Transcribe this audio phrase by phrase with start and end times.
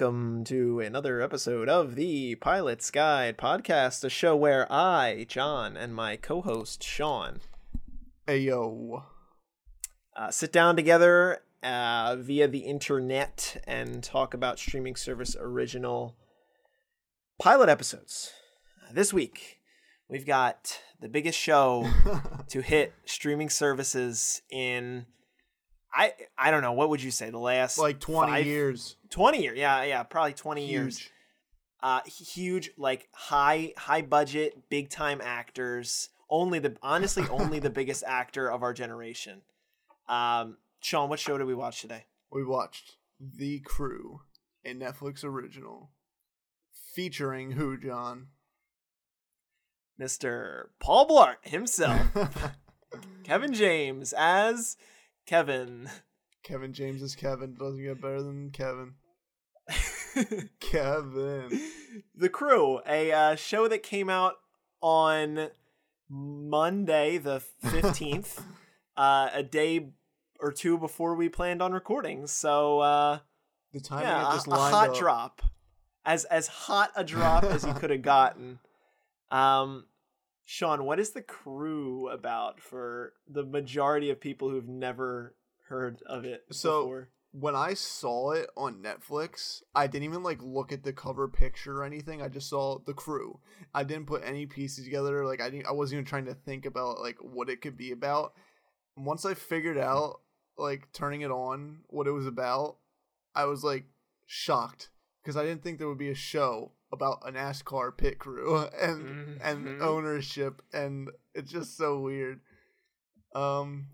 [0.00, 5.94] welcome to another episode of the Pilot's Guide podcast, a show where I, John, and
[5.94, 7.40] my co host, Sean,
[8.26, 9.02] Ayo.
[10.16, 16.16] uh, sit down together uh, via the internet and talk about streaming service original
[17.38, 18.32] pilot episodes.
[18.90, 19.58] This week,
[20.08, 21.86] we've got the biggest show
[22.48, 25.04] to hit streaming services in.
[25.92, 26.72] I I don't know.
[26.72, 27.30] What would you say?
[27.30, 28.96] The last like 20 years.
[29.10, 31.08] 20 year yeah yeah probably 20 years.
[31.82, 36.10] Uh huge like high high budget big time actors.
[36.28, 39.42] Only the honestly only the biggest actor of our generation.
[40.08, 42.04] Um sean what show did we watch today?
[42.30, 44.20] We watched The Crew,
[44.64, 45.90] a Netflix original
[46.94, 48.28] featuring who, John?
[50.00, 52.06] mr paul blart himself.
[53.24, 54.76] Kevin james as
[55.30, 55.88] kevin
[56.42, 57.54] Kevin James is Kevin.
[57.54, 58.94] Doesn't get better than Kevin.
[60.60, 61.60] Kevin.
[62.14, 64.34] the crew a uh, show that came out
[64.80, 65.48] on
[66.08, 68.42] monday the 15th
[68.96, 69.90] uh, a day
[70.40, 73.18] or two before we planned on recording so uh,
[73.72, 74.96] The timing yeah, it a, just a hot up.
[74.96, 75.42] drop
[76.04, 78.58] as as hot a drop as you could have gotten
[79.30, 79.84] um
[80.50, 85.36] sean what is the crew about for the majority of people who've never
[85.68, 90.42] heard of it So- before When I saw it on Netflix, I didn't even like
[90.42, 92.20] look at the cover picture or anything.
[92.20, 93.38] I just saw the crew.
[93.72, 95.24] I didn't put any pieces together.
[95.24, 97.92] Like I didn't, I wasn't even trying to think about like what it could be
[97.92, 98.32] about.
[98.96, 100.22] Once I figured out
[100.58, 102.78] like turning it on what it was about,
[103.36, 103.84] I was like
[104.26, 104.90] shocked
[105.22, 109.40] because I didn't think there would be a show about a NASCAR pit crew and
[109.42, 109.82] and Mhm.
[109.82, 112.40] ownership and it's just so weird.
[113.34, 113.86] Um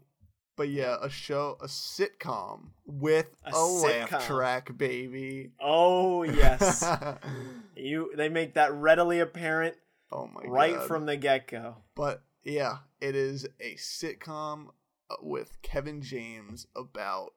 [0.56, 5.50] but yeah, a show, a sitcom with A a, laugh track, baby.
[5.60, 6.82] oh yes
[7.76, 9.76] you they make that readily apparent
[10.10, 10.88] oh my right god.
[10.88, 14.68] from the get-go But yeah, it is a sitcom
[15.10, 17.34] uh, with Kevin James about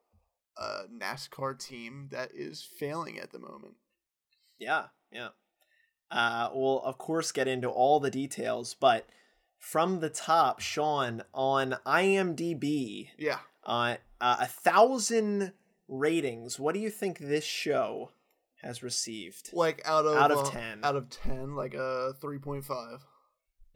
[0.58, 3.76] a NASCAR team that is failing at the moment.
[4.60, 5.30] Yeah, yeah.
[6.12, 9.08] Uh, we'll of course get into all the details, but
[9.58, 13.40] from the top, Sean on IMDb, Yeah.
[13.66, 15.54] uh, uh, a thousand
[15.88, 16.60] ratings.
[16.60, 18.12] What do you think this show
[18.62, 19.50] has received?
[19.54, 20.80] Like out of Out of uh, 10.
[20.84, 23.00] Out of 10, like a 3.5.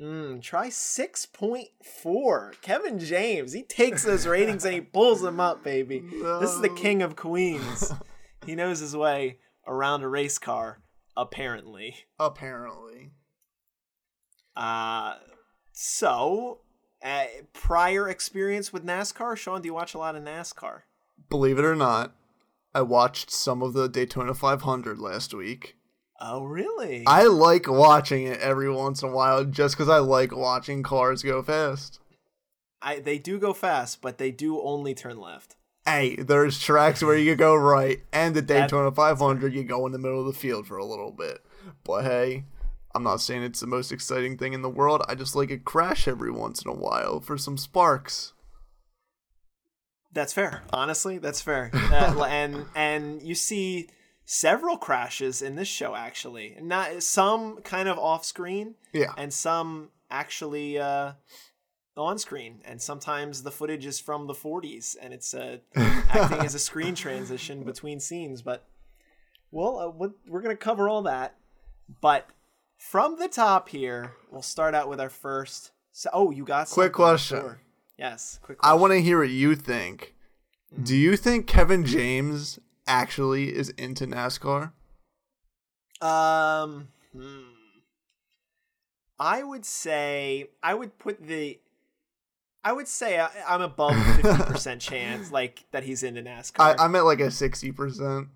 [0.01, 1.69] Mm, try six point
[2.01, 2.53] four.
[2.63, 5.99] Kevin James, he takes those ratings and he pulls them up, baby.
[5.99, 7.93] This is the king of Queens.
[8.45, 10.79] he knows his way around a race car,
[11.15, 11.95] apparently.
[12.19, 13.11] Apparently.
[14.55, 15.15] Uh,
[15.71, 16.59] so,
[17.03, 20.81] uh, prior experience with NASCAR, Sean, do you watch a lot of NASCAR?
[21.29, 22.15] Believe it or not,
[22.73, 25.75] I watched some of the Daytona 500 last week.
[26.19, 27.03] Oh, really?
[27.07, 31.21] I like watching it every once in a while just because I like watching cars
[31.21, 31.99] go fast.
[32.81, 35.55] I they do go fast, but they do only turn left.
[35.85, 39.97] Hey, there's tracks where you go right, and the Daytona 500 you go in the
[39.99, 41.39] middle of the field for a little bit.
[41.83, 42.45] But hey,
[42.95, 45.01] I'm not saying it's the most exciting thing in the world.
[45.07, 48.33] I just like a crash every once in a while for some sparks.
[50.13, 50.61] That's fair.
[50.71, 51.71] Honestly, that's fair.
[51.73, 53.89] Uh, and and you see
[54.25, 56.55] several crashes in this show actually.
[56.61, 61.13] Not some kind of off screen Yeah, and some actually uh
[61.95, 66.55] on screen and sometimes the footage is from the 40s and it's uh, acting as
[66.55, 68.65] a screen transition between scenes but
[69.51, 71.35] well uh, what- we're going to cover all that
[72.01, 72.27] but
[72.77, 76.93] from the top here we'll start out with our first so, oh you got Quick
[76.93, 77.39] question.
[77.39, 77.59] Sure.
[77.97, 80.15] yes quick I want to hear what you think.
[80.81, 82.57] Do you think Kevin James
[82.87, 84.71] actually is into NASCAR?
[86.01, 87.41] Um, hmm.
[89.19, 91.59] I would say I would put the.
[92.63, 96.59] I would say I, I'm above fifty percent chance, like that he's into NASCAR.
[96.59, 98.27] I, I'm at like a 60%.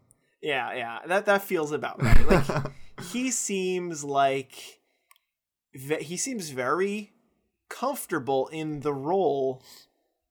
[0.42, 2.28] yeah, yeah, that that feels about right.
[2.28, 2.46] Like
[3.12, 4.80] he seems like
[5.74, 7.14] ve- he seems very
[7.70, 9.62] comfortable in the role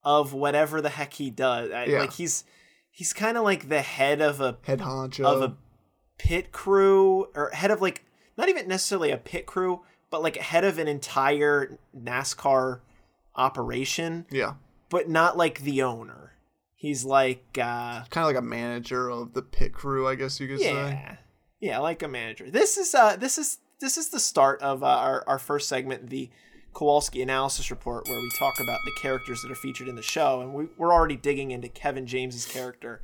[0.02, 1.70] of whatever the heck he does.
[1.70, 2.00] I- Yeah.
[2.00, 2.44] Like he's
[2.90, 5.24] he's kind of like the head of a Head honcho.
[5.24, 5.56] of a
[6.18, 8.04] pit crew or head of like
[8.38, 12.80] not even necessarily a pit crew but like head of an entire NASCAR
[13.36, 14.54] operation yeah.
[14.88, 16.32] but not like the owner
[16.74, 20.48] he's like uh Kind of like a manager of the pit crew, I guess you
[20.48, 20.72] could say.
[20.72, 21.16] yeah
[21.60, 24.86] yeah like a manager this is uh this is this is the start of uh,
[24.86, 26.30] our, our first segment the
[26.72, 30.42] Kowalski analysis report where we talk about the characters that are featured in the show
[30.42, 33.00] and we, we're already digging into Kevin James's character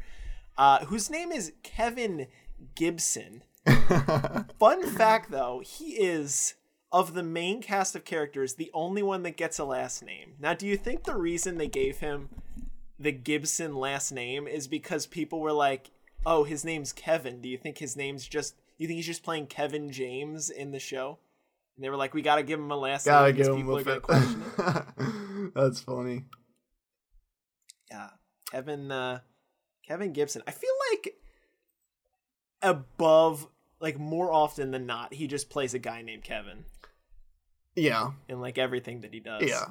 [0.58, 2.26] uh, whose name is Kevin
[2.74, 3.42] Gibson.
[4.58, 6.54] Fun fact though, he is
[6.92, 10.34] of the main cast of characters the only one that gets a last name.
[10.38, 12.28] Now, do you think the reason they gave him
[12.98, 15.90] the Gibson last name is because people were like,
[16.26, 19.46] "Oh, his name's Kevin." Do you think his name's just you think he's just playing
[19.46, 21.18] Kevin James in the show?
[21.76, 23.56] And they were like, "We got to give him a last Gotta name." give him
[23.56, 26.26] people a are gonna question it." That's funny.
[27.90, 28.10] Yeah,
[28.50, 29.20] Kevin uh,
[29.86, 30.42] Kevin Gibson.
[30.46, 31.16] I feel like
[32.60, 33.48] above,
[33.80, 36.66] like more often than not, he just plays a guy named Kevin
[37.74, 38.10] Yeah.
[38.28, 39.42] in like everything that he does.
[39.42, 39.64] Yeah.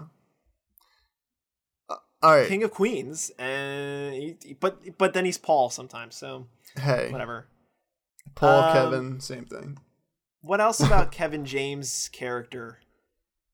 [1.90, 2.48] Uh, all right.
[2.48, 6.16] King of Queens, and he, but but then he's Paul sometimes.
[6.16, 7.48] So hey, whatever.
[8.36, 9.78] Paul, Um, Kevin, same thing.
[10.42, 12.80] What else about Kevin James' character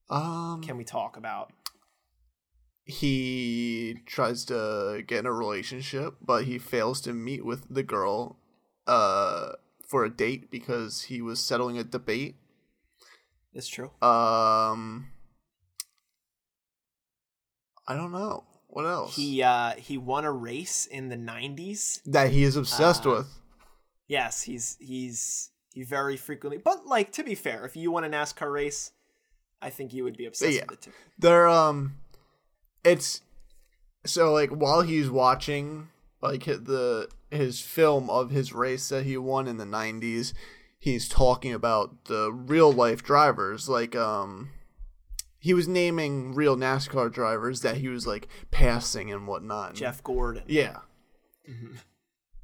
[0.09, 1.51] Um, can we talk about?
[2.89, 8.37] he tries to get in a relationship, but he fails to meet with the girl
[8.87, 9.51] uh
[9.85, 12.35] for a date because he was settling a debate.
[13.57, 13.89] That's true.
[14.03, 15.07] Um
[17.87, 18.43] I don't know.
[18.67, 19.15] What else?
[19.15, 22.01] He uh he won a race in the '90s.
[22.05, 23.27] that he is obsessed Uh, with.
[24.07, 26.59] Yes, he's he's he very frequently.
[26.63, 28.91] But like to be fair, if you won a NASCAR race,
[29.59, 30.65] I think you would be obsessed Yeah.
[30.69, 30.91] with it too.
[31.17, 31.97] They're um
[32.83, 33.21] it's
[34.05, 35.89] so like while he's watching
[36.21, 40.33] like the his film of his race that he won in the 90s
[40.91, 44.49] he's talking about the real life drivers like um
[45.39, 49.75] he was naming real NASCAR drivers that he was like passing and whatnot.
[49.75, 50.43] Jeff Gordon.
[50.47, 50.79] Yeah.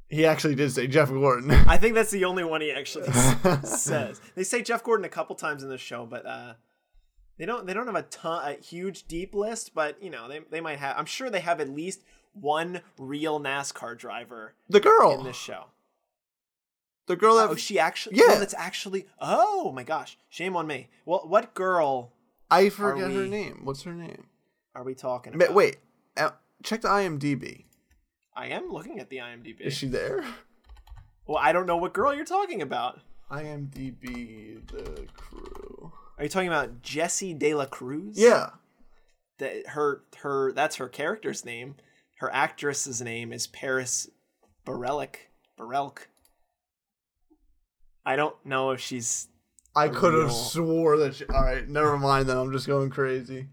[0.08, 1.50] He actually did say Jeff Gordon.
[1.66, 3.10] I think that's the only one he actually
[3.64, 4.20] says.
[4.34, 6.54] They say Jeff Gordon a couple times in the show, but uh,
[7.36, 7.66] they don't.
[7.66, 9.74] They don't have a ton, a huge deep list.
[9.74, 10.96] But you know, they they might have.
[10.96, 15.18] I'm sure they have at least one real NASCAR driver the girl.
[15.18, 15.64] in this show.
[17.06, 18.16] The girl that Oh, she actually.
[18.16, 18.38] Yeah.
[18.38, 19.06] That's actually.
[19.20, 20.88] Oh my gosh, shame on me.
[21.04, 22.12] Well, what girl
[22.50, 23.60] I forget her name.
[23.64, 24.26] What's her name?
[24.74, 25.54] are we talking about?
[25.54, 25.76] Wait.
[26.16, 26.30] uh,
[26.62, 27.64] Check the IMDb.
[28.36, 29.60] I am looking at the IMDb.
[29.60, 30.24] Is she there?
[31.26, 33.00] well, I don't know what girl you're talking about.
[33.30, 35.92] IMDb the crew.
[36.18, 38.16] Are you talking about Jessie De La Cruz?
[38.16, 38.50] Yeah.
[39.38, 41.76] that her her that's her character's name.
[42.18, 44.08] Her actress's name is Paris
[44.66, 45.16] Barelic.
[45.58, 46.06] Berelc.
[48.06, 49.28] I don't know if she's
[49.76, 51.26] I could have swore that she.
[51.26, 52.28] All right, never mind.
[52.28, 53.48] Then I'm just going crazy.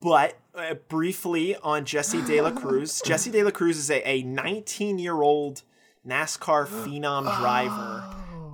[0.00, 3.00] but uh, briefly on Jesse De La Cruz.
[3.04, 5.62] Jesse De La Cruz is a, a 19 year old
[6.06, 8.04] NASCAR phenom driver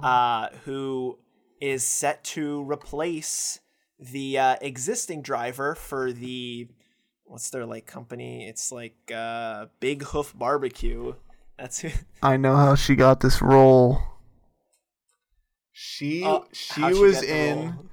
[0.03, 1.19] uh, who
[1.61, 3.61] is set to replace
[3.99, 6.69] the uh, existing driver for the
[7.25, 8.49] what's their like company?
[8.49, 11.15] It's like uh, Big Hoof Barbecue.
[11.61, 11.91] That's who.
[12.23, 13.99] I know how she got this role.
[15.73, 17.59] She Oh, she how'd she was in.
[17.59, 17.87] role?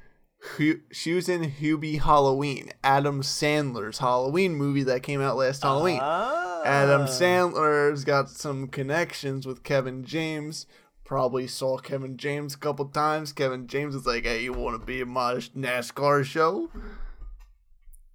[0.58, 6.00] Hu- She was in Hubie Halloween, Adam Sandler's Halloween movie that came out last Halloween.
[6.00, 7.08] Adam Ah.
[7.08, 10.66] Sandler's got some connections with Kevin James.
[11.04, 13.32] Probably saw Kevin James a couple times.
[13.34, 16.70] Kevin James was like, "Hey, you want to be in my NASCAR show?"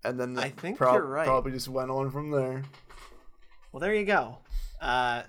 [0.05, 1.27] And then I think prob- you're right.
[1.27, 2.63] Probably just went on from there.
[3.73, 4.39] Well, there you go.
[4.81, 5.23] Uh,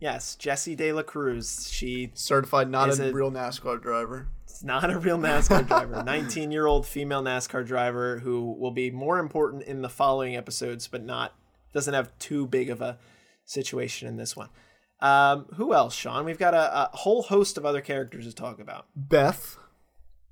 [0.00, 1.68] yes, Jesse De La Cruz.
[1.70, 4.28] She Certified not a real NASCAR driver.
[4.44, 6.02] It's not a real NASCAR driver.
[6.02, 10.88] 19 year old female NASCAR driver who will be more important in the following episodes,
[10.88, 11.34] but not
[11.72, 12.98] doesn't have too big of a
[13.44, 14.48] situation in this one.
[15.00, 16.24] Um, who else, Sean?
[16.24, 18.86] We've got a, a whole host of other characters to talk about.
[18.96, 19.58] Beth.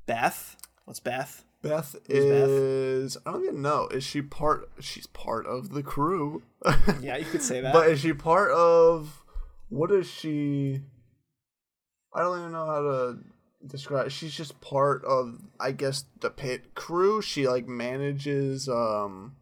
[0.07, 0.57] Beth.
[0.85, 1.45] What's Beth?
[1.61, 2.11] Beth Beth?
[2.11, 3.17] is.
[3.27, 3.89] I don't even know.
[3.89, 4.71] Is she part?
[4.81, 6.43] She's part of the crew.
[7.03, 7.73] Yeah, you could say that.
[7.75, 9.24] But is she part of
[9.69, 10.83] what is she?
[12.15, 13.19] I don't even know how to
[13.67, 14.11] describe.
[14.11, 17.21] She's just part of, I guess, the pit crew.
[17.23, 18.69] She like manages.
[18.69, 19.37] Um,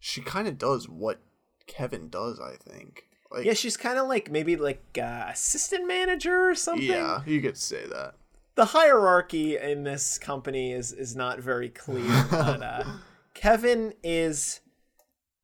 [0.00, 1.20] she kind of does what
[1.66, 2.40] Kevin does.
[2.40, 3.04] I think.
[3.30, 6.86] Like, yeah, she's kind of like maybe like uh, assistant manager or something.
[6.86, 8.14] yeah, you could say that.
[8.54, 12.26] the hierarchy in this company is is not very clear.
[12.30, 12.84] but uh,
[13.34, 14.60] Kevin is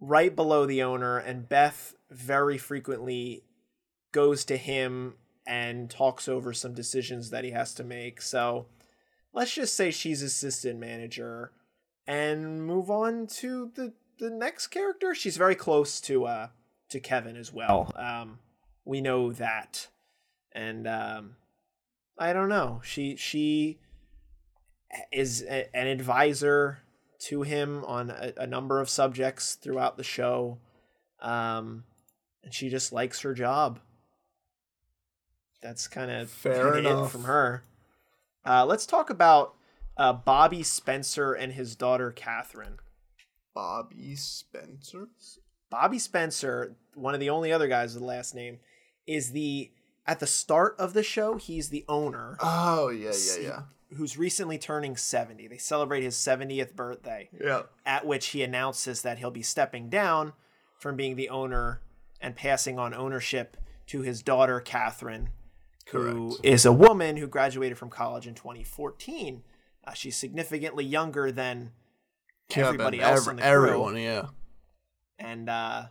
[0.01, 3.43] right below the owner, and Beth very frequently
[4.13, 5.15] goes to him
[5.47, 8.23] and talks over some decisions that he has to make.
[8.23, 8.67] So
[9.33, 11.53] let's just say she's assistant manager,
[12.07, 15.15] and move on to the the next character.
[15.15, 16.49] She's very close to uh
[16.91, 17.93] to Kevin as well.
[17.97, 18.39] Um,
[18.85, 19.89] we know that,
[20.53, 21.37] and um,
[22.19, 22.81] I don't know.
[22.85, 23.79] She she
[25.13, 26.81] is a, an advisor
[27.21, 30.59] to him on a, a number of subjects throughout the show.
[31.21, 31.85] Um,
[32.43, 33.79] and she just likes her job.
[35.63, 37.13] That's kind of Fair it enough.
[37.13, 37.65] from her.
[38.47, 39.55] Uh, let's talk about
[39.97, 42.79] uh, Bobby Spencer and his daughter Catherine.
[43.55, 45.09] Bobby Spencer.
[45.71, 48.59] Bobby Spencer, one of the only other guys with the last name,
[49.07, 49.71] is the
[50.07, 51.37] at the start of the show.
[51.37, 53.63] He's the owner Oh yeah, yeah, yeah,
[53.97, 55.47] who's recently turning seventy.
[55.47, 57.29] They celebrate his seventieth birthday.
[57.39, 57.63] yeah.
[57.85, 60.33] at which he announces that he'll be stepping down
[60.79, 61.83] from being the owner
[62.21, 63.57] and passing on ownership
[63.89, 65.31] to his daughter Catherine,
[65.91, 66.45] who Correct.
[66.45, 69.43] is a woman who graduated from college in 2014.
[69.85, 71.73] Uh, she's significantly younger than
[72.55, 74.27] everybody else in the crew, everyone, yeah.
[75.19, 75.85] and uh,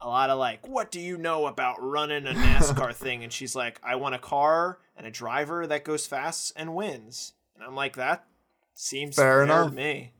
[0.00, 3.54] a lot of like, "What do you know about running a NASCAR thing?" And she's
[3.54, 7.74] like, "I want a car and a driver that goes fast and wins." And I'm
[7.76, 8.26] like, "That
[8.74, 9.70] seems Fair fair, enough.
[9.70, 10.12] to me."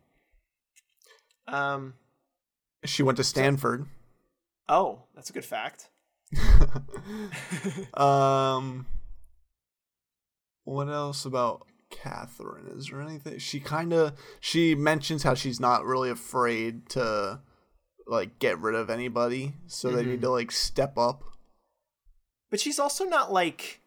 [1.49, 1.95] Um.
[2.85, 3.87] She went to Stanford.
[4.69, 5.89] Oh, that's a good fact.
[7.95, 8.87] um,
[10.65, 12.67] what else about Catherine?
[12.77, 13.39] Is there anything?
[13.39, 17.41] She kind of she mentions how she's not really afraid to
[18.07, 20.11] like get rid of anybody, so they Mm-hmm.
[20.11, 21.25] need to like step up.
[22.51, 23.81] But she's also not like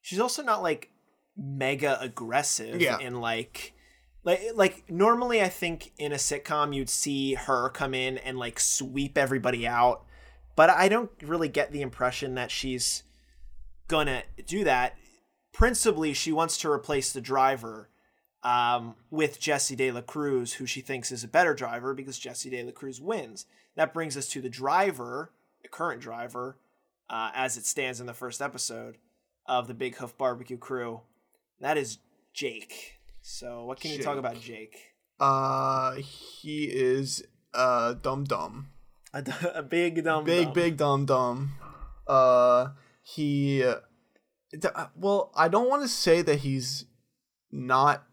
[0.00, 0.90] she's also not like
[1.36, 2.98] mega aggressive Yeah.
[2.98, 3.72] in like
[4.24, 8.60] like like normally I think in a sitcom you'd see her come in and like
[8.60, 10.04] sweep everybody out,
[10.60, 13.02] but I don't really get the impression that she's
[13.88, 14.94] gonna do that.
[15.54, 17.88] Principally, she wants to replace the driver
[18.42, 22.50] um, with Jesse De La Cruz, who she thinks is a better driver because Jesse
[22.50, 23.46] De La Cruz wins.
[23.74, 26.58] That brings us to the driver, the current driver,
[27.08, 28.98] uh, as it stands in the first episode
[29.46, 31.00] of the Big Hoof Barbecue crew.
[31.62, 32.00] That is
[32.34, 33.00] Jake.
[33.22, 34.92] So, what can you talk about Jake?
[35.18, 37.24] Uh, he is
[37.54, 38.72] uh dumb dum,
[39.14, 40.52] A, d- a big dumb big dumb.
[40.54, 41.52] big dumb dumb.
[42.06, 42.68] Uh,
[43.02, 43.58] he.
[43.58, 46.84] d- uh, Well, I don't want to say that he's
[47.50, 48.04] not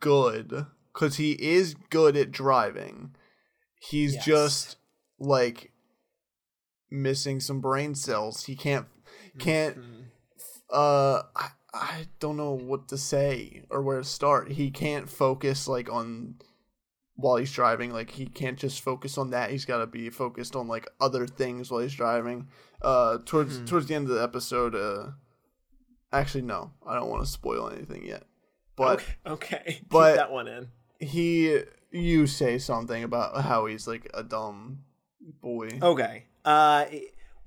[0.00, 3.14] good because he is good at driving.
[3.80, 4.24] He's Yes.
[4.24, 4.76] just
[5.18, 5.72] like
[6.90, 8.44] missing some brain cells.
[8.44, 8.86] He can't
[9.38, 10.04] can't Mhm.
[10.70, 14.52] uh I, I don't know what to say or where to start.
[14.52, 16.36] He can't focus like on
[17.16, 17.92] while he's driving.
[17.92, 19.50] Like he can't just focus on that.
[19.50, 22.48] He's got to be focused on like other things while he's driving.
[22.80, 23.64] Uh towards Hmm.
[23.66, 25.10] towards the end of the episode uh
[26.12, 28.24] actually no, I don't want to spoil anything yet.
[28.76, 29.80] But okay, okay.
[29.88, 30.68] but- keep that one in.
[30.98, 34.80] he you say something about how he's like a dumb
[35.42, 35.68] boy.
[35.82, 36.24] Okay.
[36.44, 36.86] Uh,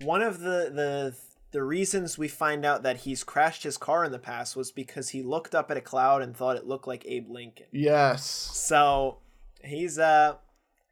[0.01, 1.15] one of the the
[1.51, 5.09] the reasons we find out that he's crashed his car in the past was because
[5.09, 7.65] he looked up at a cloud and thought it looked like Abe Lincoln.
[7.71, 8.23] Yes.
[8.25, 9.17] So
[9.65, 10.35] he's uh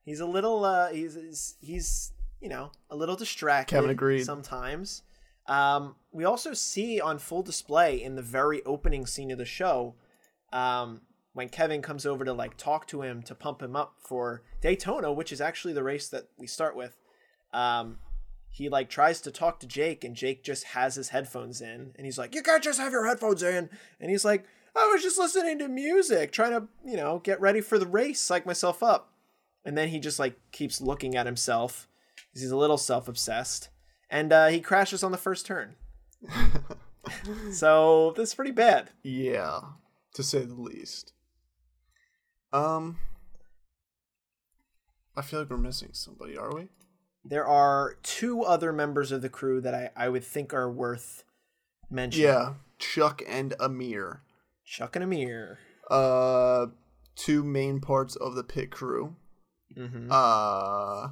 [0.03, 2.11] he's a little uh he's he's,
[2.41, 3.75] you know a little distracted.
[3.75, 4.25] Kevin agreed.
[4.25, 5.03] Sometimes.
[5.47, 9.95] Um, we also see on full display in the very opening scene of the show,
[10.53, 11.01] um,
[11.33, 15.11] when Kevin comes over to like talk to him to pump him up for Daytona,
[15.11, 16.97] which is actually the race that we start with.
[17.51, 17.97] Um,
[18.49, 22.05] he like tries to talk to Jake, and Jake just has his headphones in, and
[22.05, 25.19] he's like, "You can't just have your headphones in," and he's like, "I was just
[25.19, 29.13] listening to music, trying to you know get ready for the race, psych myself up,"
[29.65, 31.87] and then he just like keeps looking at himself.
[32.33, 33.69] He's a little self obsessed,
[34.09, 35.75] and uh, he crashes on the first turn.
[37.51, 38.91] so that's pretty bad.
[39.03, 39.59] Yeah,
[40.15, 41.13] to say the least.
[42.51, 42.97] Um,
[45.15, 46.69] I feel like we're missing somebody, are we?
[47.25, 51.23] There are two other members of the crew that I, I would think are worth
[51.89, 52.27] mentioning.
[52.27, 54.22] Yeah, Chuck and Amir.
[54.65, 55.59] Chuck and Amir.
[55.89, 56.67] Uh,
[57.15, 59.15] two main parts of the pit crew.
[59.77, 60.07] Mm-hmm.
[60.11, 61.09] Uh,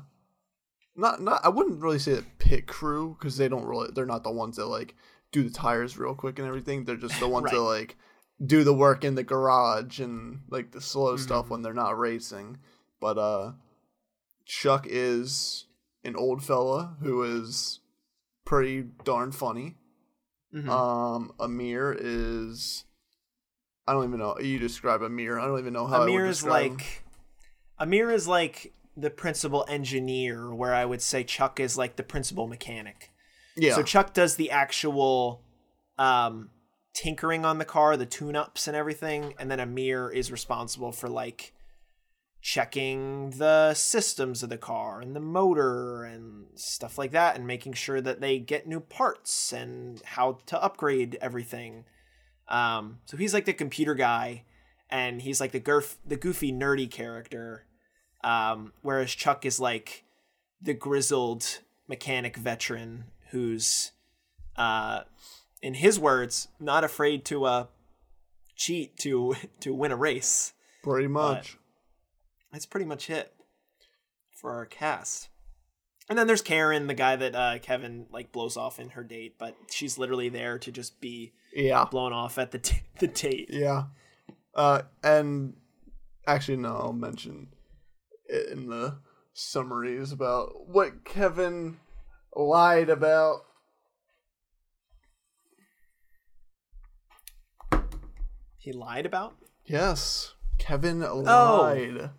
[0.96, 1.42] not not.
[1.44, 3.90] I wouldn't really say the pit crew because they don't really.
[3.94, 4.96] They're not the ones that like
[5.32, 6.86] do the tires real quick and everything.
[6.86, 7.98] They're just the ones that like
[8.44, 11.50] do the work in the garage and like the slow stuff Mhm.
[11.50, 12.58] when they're not racing.
[13.00, 13.54] But uh,
[14.46, 15.66] Chuck is
[16.04, 17.80] an old fella who is
[18.46, 19.76] pretty darn funny.
[20.54, 20.68] Mhm.
[20.70, 22.86] Um, Amir is.
[23.88, 24.38] I don't even know.
[24.40, 25.40] You describe Amir.
[25.40, 26.02] I don't even know how.
[26.02, 26.50] I Amir would is him.
[26.50, 27.04] like
[27.80, 32.48] Amir is like the principal engineer, where I would say Chuck is like the principal
[32.48, 33.12] mechanic.
[33.56, 33.76] Yeah.
[33.76, 35.44] So Chuck does the actual
[35.98, 36.50] um,
[36.94, 41.54] tinkering on the car, the tune-ups and everything, and then Amir is responsible for like
[42.42, 47.74] checking the systems of the car and the motor and stuff like that, and making
[47.74, 51.86] sure that they get new parts and how to upgrade everything.
[52.52, 54.44] Um, so he's like the computer guy,
[54.90, 57.66] and he's like the gurf, the goofy nerdy character,
[58.24, 60.04] um, whereas Chuck is like
[60.62, 63.94] the grizzled mechanic veteran who's,
[64.58, 65.02] uh,
[65.62, 67.66] in his words, not afraid to uh,
[68.56, 70.54] cheat to to win a race.
[70.84, 71.58] Pretty much.
[72.52, 73.34] That's pretty much it
[74.36, 75.30] for our cast.
[76.12, 79.36] And then there's Karen, the guy that uh, Kevin like blows off in her date,
[79.40, 81.86] but she's literally there to just be yeah.
[81.90, 83.48] blown off at the t- the date.
[83.50, 83.84] Yeah.
[84.54, 85.54] Uh, and
[86.28, 87.48] actually, no, I'll mention
[88.28, 88.98] it in the
[89.32, 91.78] summaries about what Kevin
[92.36, 93.44] lied about.
[98.58, 99.38] He lied about?
[99.64, 102.10] Yes, Kevin lied.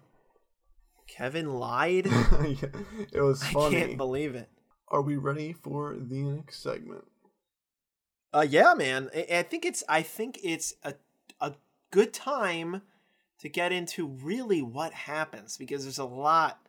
[1.22, 2.06] Kevin lied?
[3.12, 3.76] it was funny.
[3.76, 4.48] I can't believe it.
[4.88, 7.04] Are we ready for the next segment?
[8.34, 9.08] Uh, yeah, man.
[9.14, 10.94] I, I think it's I think it's a
[11.40, 11.52] a
[11.92, 12.82] good time
[13.38, 16.66] to get into really what happens because there's a lot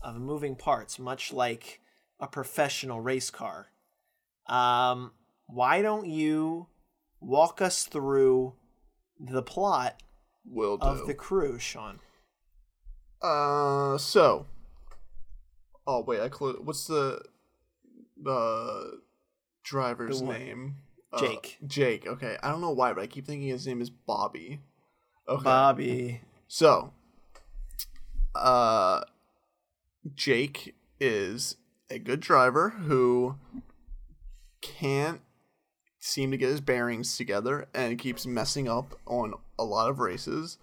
[0.00, 1.82] of moving parts, much like
[2.18, 3.66] a professional race car.
[4.46, 5.12] Um,
[5.46, 6.68] why don't you
[7.20, 8.54] walk us through
[9.18, 10.02] the plot
[10.56, 12.00] of the crew, Sean?
[13.22, 14.46] Uh, so.
[15.86, 16.58] Oh wait, I close.
[16.62, 17.22] What's the
[18.22, 19.00] the
[19.64, 20.76] driver's The name?
[21.12, 21.58] Uh, Jake.
[21.66, 22.06] Jake.
[22.06, 24.60] Okay, I don't know why, but I keep thinking his name is Bobby.
[25.28, 25.44] Okay.
[25.44, 26.20] Bobby.
[26.48, 26.92] So,
[28.34, 29.02] uh,
[30.14, 31.56] Jake is
[31.90, 33.36] a good driver who
[34.60, 35.20] can't
[35.98, 40.58] seem to get his bearings together and keeps messing up on a lot of races.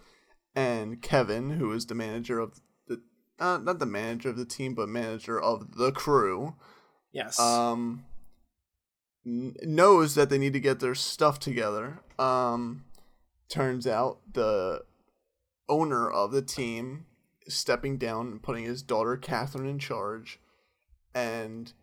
[0.58, 3.00] And Kevin, who is the manager of the,
[3.40, 6.56] uh, not the manager of the team, but manager of the crew,
[7.12, 7.40] Yes.
[7.40, 8.06] um
[9.26, 12.86] n- knows that they need to get their stuff together um
[13.50, 14.84] turns out the
[15.70, 17.06] owner of the team
[17.46, 20.39] is stepping down and putting his daughter catherine in charge
[21.15, 21.74] and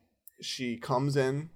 [0.40, 1.48] she comes in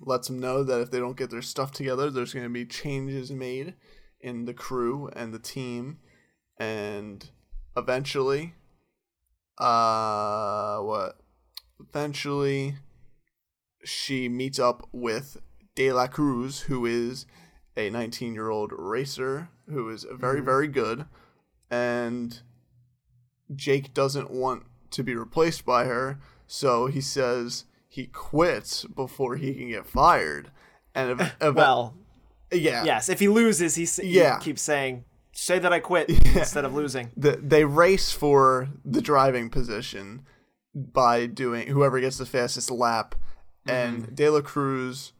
[0.00, 2.64] lets them know that if they don't get their stuff together there's going to be
[2.64, 3.74] changes made
[4.20, 5.98] in the crew and the team
[6.60, 7.30] and
[7.76, 8.52] eventually
[9.58, 11.18] uh what
[11.80, 12.76] eventually
[13.84, 15.38] she meets up with
[15.74, 17.24] De La Cruz, who is
[17.76, 20.44] a 19 year old racer who is very, Mhm.
[20.44, 21.06] very good.
[21.70, 22.40] And
[23.54, 29.54] Jake doesn't want to be replaced by her, so he says he quits before he
[29.54, 30.50] can get fired.
[30.94, 31.94] And ev- ev- well,
[32.52, 33.08] yeah, yes.
[33.08, 34.38] If he loses, he, s- he Yeah.
[34.40, 36.38] keeps saying, "Say that I quit" Yeah.
[36.40, 37.10] instead of losing.
[37.16, 40.24] the, they race for the driving position
[40.74, 43.14] by doing whoever gets the fastest lap
[43.66, 45.12] and De La Cruz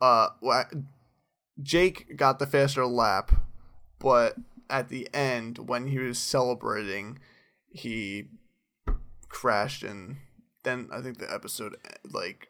[0.00, 0.28] uh
[1.62, 3.30] Jake got the faster lap
[3.98, 4.36] but
[4.68, 7.18] at the end when he was celebrating
[7.68, 8.24] he
[9.28, 10.16] crashed and
[10.64, 11.76] then I think the episode
[12.10, 12.48] like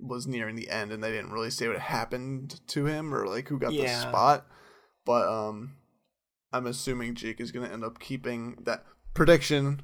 [0.00, 3.48] was nearing the end and they didn't really say what happened to him or like
[3.48, 4.46] who got the spot
[5.04, 5.76] but um
[6.52, 8.84] I'm assuming Jake is going to end up keeping that
[9.14, 9.82] prediction.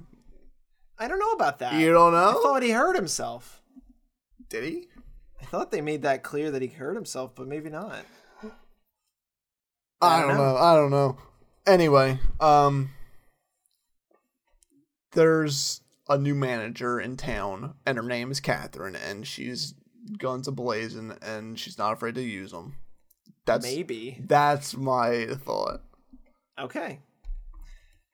[0.99, 1.75] I don't know about that.
[1.75, 2.31] You don't know?
[2.31, 3.63] I thought he hurt himself.
[4.49, 4.89] Did he?
[5.41, 8.05] I thought they made that clear that he hurt himself, but maybe not.
[8.43, 8.49] I
[10.01, 10.53] I don't don't know.
[10.53, 10.57] know.
[10.57, 11.19] I don't know.
[11.67, 12.91] Anyway, um
[15.13, 19.75] there's a new manager in town and her name is Catherine and she's
[20.19, 22.77] guns ablazing and she's not afraid to use them.
[23.47, 24.23] That's maybe.
[24.27, 25.83] that's my thought.
[26.59, 27.01] Okay.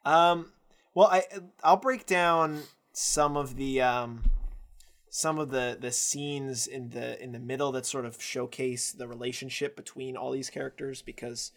[0.05, 0.53] Um.
[0.95, 1.25] Well, I
[1.63, 4.25] I'll break down some of the um
[5.09, 9.07] some of the the scenes in the in the middle that sort of showcase the
[9.07, 11.53] relationship between all these characters because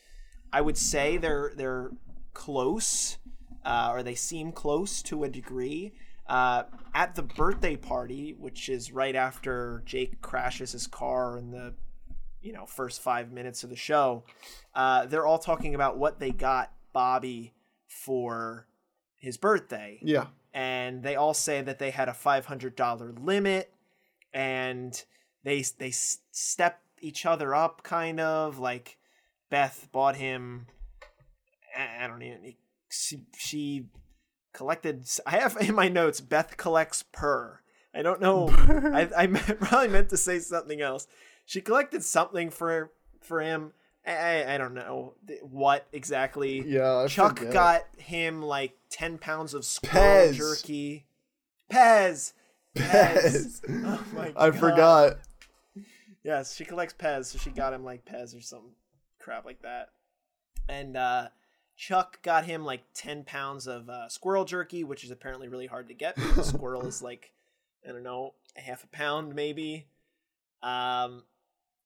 [0.54, 1.92] I would say they're they're
[2.34, 3.18] close
[3.66, 5.94] uh, or they seem close to a degree.
[6.28, 11.74] Uh, at the birthday party, which is right after Jake crashes his car in the
[12.42, 14.24] you know first five minutes of the show,
[14.76, 17.54] uh, they're all talking about what they got Bobby
[17.88, 18.68] for
[19.18, 20.00] his birthday.
[20.02, 20.28] Yeah.
[20.54, 23.74] and they all say that they had a $500 limit
[24.34, 25.04] and
[25.44, 28.98] they they step each other up kind of like
[29.50, 30.68] Beth bought him
[31.78, 32.54] I don't even
[32.90, 33.88] she, she
[34.54, 37.60] collected I have in my notes Beth collects per.
[37.94, 38.48] I don't know
[39.00, 39.28] I I
[39.68, 41.08] probably meant to say something else.
[41.46, 43.74] She collected something for for him
[44.12, 47.54] I, I- don't know what exactly Yeah, I Chuck forget.
[47.54, 50.36] got him like 10 pounds of squirrel Pez.
[50.36, 51.06] jerky.
[51.72, 52.34] Pez.
[52.76, 53.62] Pez.
[53.88, 54.34] Oh my god.
[54.38, 54.60] I God.
[54.60, 55.18] forgot.
[56.24, 58.72] Yes, she collects Pez, so she got him like Pez or some
[59.20, 59.90] crap like that.
[60.68, 61.28] And uh,
[61.78, 65.88] Chuck got him like 10 pounds of uh, squirrel jerky, which is apparently really hard
[65.90, 67.32] to get because squirrel is like
[67.88, 69.86] I don't know, a half a pound maybe.
[70.64, 71.24] Um,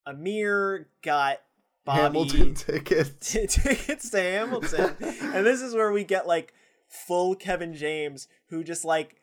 [0.06, 1.40] Amir got
[1.86, 3.32] Bobby Hamilton tickets.
[3.32, 6.54] tickets to Hamilton, and this is where we get like
[6.88, 9.16] full Kevin James, who just like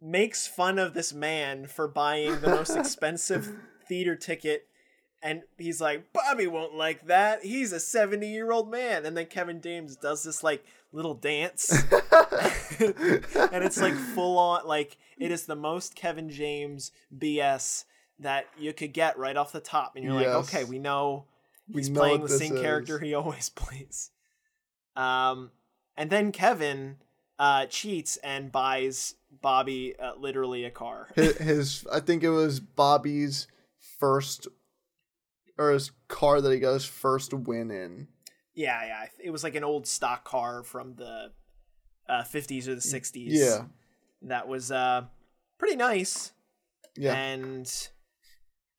[0.00, 3.54] makes fun of this man for buying the most expensive
[3.88, 4.66] theater ticket.
[5.22, 7.44] And he's like, Bobby won't like that.
[7.44, 9.04] He's a 70 year old man.
[9.04, 11.70] And then Kevin James does this like little dance.
[12.80, 17.84] and it's like full on, like, it is the most Kevin James BS
[18.18, 19.92] that you could get right off the top.
[19.94, 21.24] And you're like, okay, we know
[21.72, 24.10] he's playing the same character he always plays.
[24.96, 25.50] Um,
[25.96, 26.96] and then Kevin
[27.38, 31.08] uh, cheats and buys Bobby uh, literally a car.
[31.14, 33.46] his, his I think it was Bobby's
[33.98, 34.46] first
[35.58, 38.08] or his car that he got his first win in.
[38.54, 39.06] yeah, yeah.
[39.22, 41.32] It was like an old stock car from the
[42.08, 43.26] uh, 50s or the 60s.
[43.28, 43.64] Yeah.
[44.22, 45.02] That was uh,
[45.58, 46.32] pretty nice.
[46.96, 47.14] Yeah.
[47.14, 47.88] And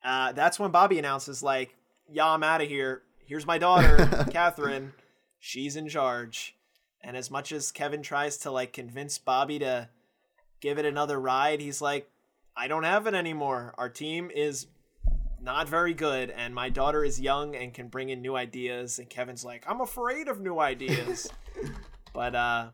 [0.04, 1.76] uh, that's when Bobby announces, like,
[2.12, 3.04] yeah, I'm out of here.
[3.26, 4.94] Here's my daughter, Catherine.
[5.40, 6.56] She's in charge.
[7.02, 9.90] And as much as Kevin tries to, like, convince Bobby to
[10.60, 12.10] give it another ride, he's like,
[12.56, 13.74] I don't have it anymore.
[13.78, 14.68] Our team is
[15.42, 19.00] not very good, and my daughter is young and can bring in new ideas.
[19.00, 21.30] And Kevin's like, I'm afraid of new ideas.
[22.14, 22.70] but uh,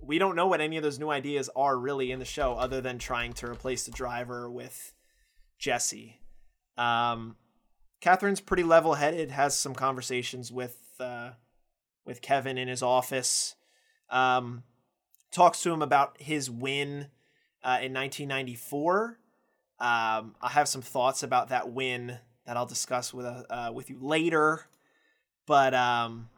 [0.00, 2.80] we don't know what any of those new ideas are really in the show, other
[2.80, 4.94] than trying to replace the driver with
[5.58, 6.20] Jesse.
[6.78, 7.36] Um,
[8.00, 11.30] Catherine's pretty level-headed, has some conversations with uh,
[12.04, 13.56] with Kevin in his office.
[14.08, 14.62] Um,
[15.30, 17.08] talks to him about his win
[17.62, 19.18] uh, in 1994.
[19.78, 23.90] Um, I have some thoughts about that win that I'll discuss with uh, uh, with
[23.90, 24.66] you later.
[25.46, 26.28] But um,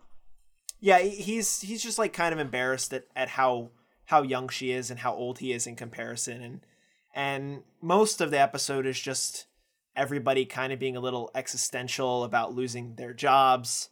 [0.80, 3.70] yeah, he's he's just like kind of embarrassed at, at how
[4.06, 6.66] how young she is and how old he is in comparison, and
[7.14, 9.46] and most of the episode is just
[9.94, 13.90] everybody kind of being a little existential about losing their jobs.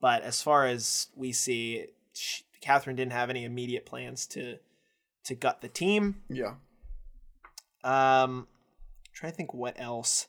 [0.00, 4.58] But as far as we see, sh Catherine didn't have any immediate plans to
[5.24, 6.22] to gut the team.
[6.28, 6.54] yeah.
[7.84, 8.46] Um,
[9.12, 10.28] trying to think what else.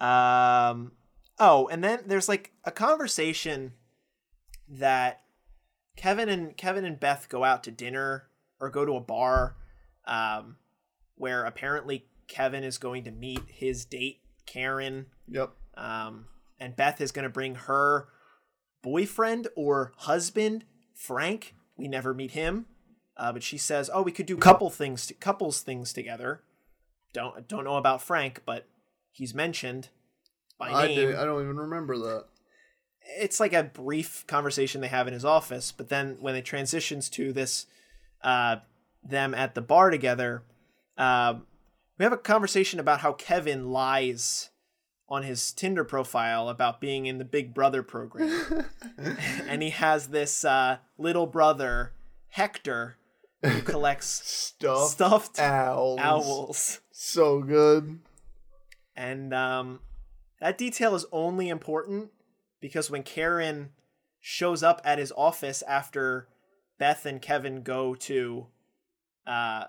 [0.00, 0.92] Um,
[1.38, 3.72] oh, and then there's like a conversation
[4.68, 5.22] that
[5.96, 8.28] Kevin and Kevin and Beth go out to dinner
[8.60, 9.56] or go to a bar,
[10.06, 10.56] um,
[11.16, 15.50] where apparently Kevin is going to meet his date Karen, Yep.
[15.74, 16.26] um,
[16.58, 18.08] and Beth is going to bring her
[18.82, 21.54] boyfriend or husband Frank.
[21.76, 22.66] We never meet him,
[23.16, 26.42] uh, but she says, "Oh, we could do couple things, couples things together."
[27.12, 28.66] Don't don't know about Frank, but
[29.10, 29.88] he's mentioned
[30.58, 30.96] by I name.
[30.96, 32.24] did, I don't even remember that.
[33.18, 37.08] It's like a brief conversation they have in his office, but then when it transitions
[37.10, 37.66] to this,
[38.22, 38.56] uh,
[39.02, 40.44] them at the bar together,
[40.96, 41.46] um,
[42.02, 44.50] we have a conversation about how Kevin lies
[45.08, 48.64] on his Tinder profile about being in the Big Brother program.
[49.46, 51.92] and he has this uh, little brother,
[52.30, 52.96] Hector,
[53.40, 56.00] who collects Stuffed, stuffed owls.
[56.02, 56.80] owls.
[56.90, 58.00] So good.
[58.96, 59.78] And um,
[60.40, 62.10] that detail is only important
[62.60, 63.70] because when Karen
[64.18, 66.26] shows up at his office after
[66.80, 68.48] Beth and Kevin go to
[69.24, 69.66] uh,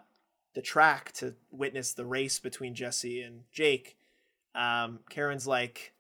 [0.54, 3.98] the track to witness the race between Jesse and Jake,
[4.56, 5.94] um, Karen's like,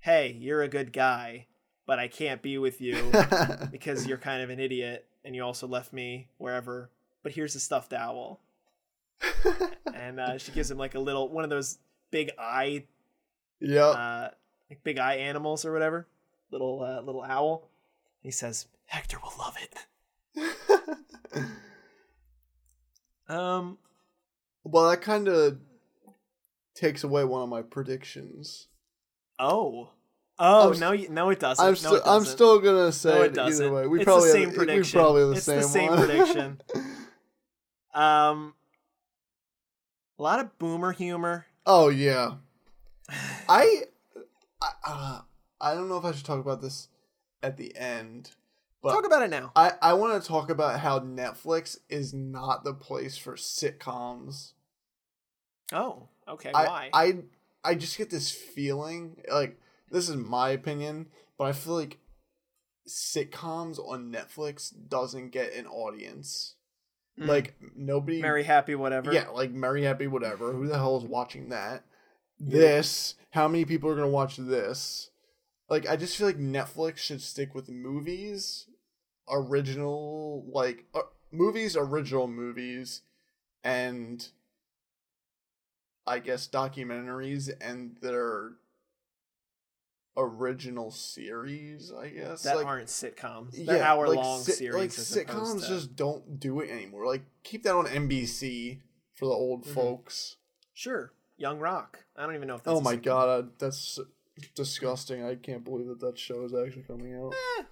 [0.00, 1.46] Hey, you're a good guy,
[1.86, 3.12] but I can't be with you
[3.70, 6.90] because you're kind of an idiot and you also left me wherever.
[7.22, 8.40] But here's a stuffed owl.
[9.94, 11.78] and uh, she gives him like a little one of those
[12.10, 12.84] big eye
[13.60, 13.94] yep.
[13.96, 14.28] uh
[14.70, 16.06] like big eye animals or whatever
[16.50, 17.68] little uh, little owl
[18.22, 19.74] he says hector will love it
[23.28, 23.78] um
[24.64, 25.58] well, that kind of
[26.74, 28.68] takes away one of my predictions.
[29.38, 29.90] oh
[30.38, 33.10] oh I'm no you- no it doesn't I'm no, still it I'm still gonna say
[33.10, 33.86] no it it doesn't either way.
[33.86, 35.98] We it's probably the same have, prediction We probably the it's same the same one.
[36.06, 36.60] prediction
[37.94, 38.54] um
[40.18, 42.34] a lot of boomer humor oh yeah.
[43.48, 43.82] I
[44.60, 45.20] I, uh,
[45.60, 46.88] I don't know if I should talk about this
[47.42, 48.32] at the end,
[48.82, 52.64] but talk about it now I, I want to talk about how Netflix is not
[52.64, 54.52] the place for sitcoms.
[55.72, 57.18] oh okay I, why I
[57.64, 59.58] I just get this feeling like
[59.90, 61.98] this is my opinion, but I feel like
[62.88, 66.54] sitcoms on Netflix doesn't get an audience.
[67.18, 67.26] Mm.
[67.26, 70.52] Like nobody Mary Happy whatever Yeah, like Merry Happy whatever.
[70.52, 71.84] Who the hell is watching that?
[72.40, 75.10] This, how many people are going to watch this?
[75.68, 78.66] Like I just feel like Netflix should stick with movies,
[79.30, 81.00] original like uh,
[81.32, 83.02] movies, original movies
[83.64, 84.26] and
[86.06, 88.52] I guess documentaries and their
[90.16, 91.92] original series.
[91.92, 93.64] I guess that like, aren't sitcoms.
[93.64, 94.74] They're hour long sit- series.
[94.74, 97.06] Like sitcoms to- just don't do it anymore.
[97.06, 98.80] Like keep that on NBC
[99.14, 99.74] for the old Mhm.
[99.74, 100.36] folks.
[100.72, 101.12] sure.
[101.36, 102.04] Young Rock.
[102.16, 103.02] I don't even know if that's Oh my sitcom.
[103.04, 104.00] god, that's
[104.56, 105.24] disgusting.
[105.24, 107.32] I can't believe that that show is actually coming out.
[107.58, 107.62] Eh,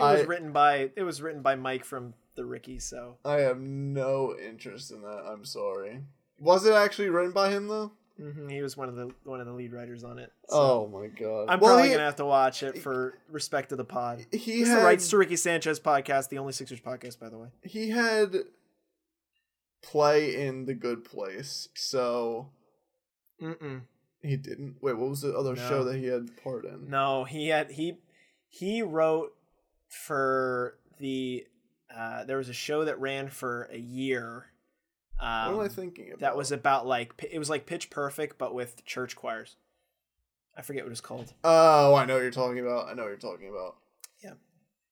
[0.00, 2.78] it was written by it was written by Mike from the Ricky.
[2.78, 5.24] So I have no interest in that.
[5.30, 6.00] I'm sorry.
[6.38, 7.92] Was it actually written by him though?
[8.20, 10.30] hmm he was one of the one of the lead writers on it.
[10.48, 11.46] So Oh my god.
[11.48, 14.26] I'm Well, probably he- gonna have to watch it for respect to the pod.
[14.32, 17.48] He had the Rights to Ricky Sanchez podcast, the only Sixers podcast, by the way.
[17.64, 18.36] he had
[19.82, 22.50] play in the good place, so
[23.40, 23.82] Mm-mm.
[24.22, 24.76] he didn't.
[24.82, 25.68] Wait, what was the other No.
[25.68, 26.90] show that he had part in?
[26.90, 27.98] No, he had he
[28.48, 29.32] he wrote
[29.90, 31.46] for the
[31.94, 34.46] uh, there was a show that ran for a year.
[35.20, 36.20] Um, what am I thinking about?
[36.20, 39.56] that was about like it was like Pitch Perfect but with church choirs.
[40.56, 41.32] I forget what it's called.
[41.44, 42.88] Oh, I know what you're talking about.
[42.88, 43.76] I know what you're talking about.
[44.22, 44.32] Yeah.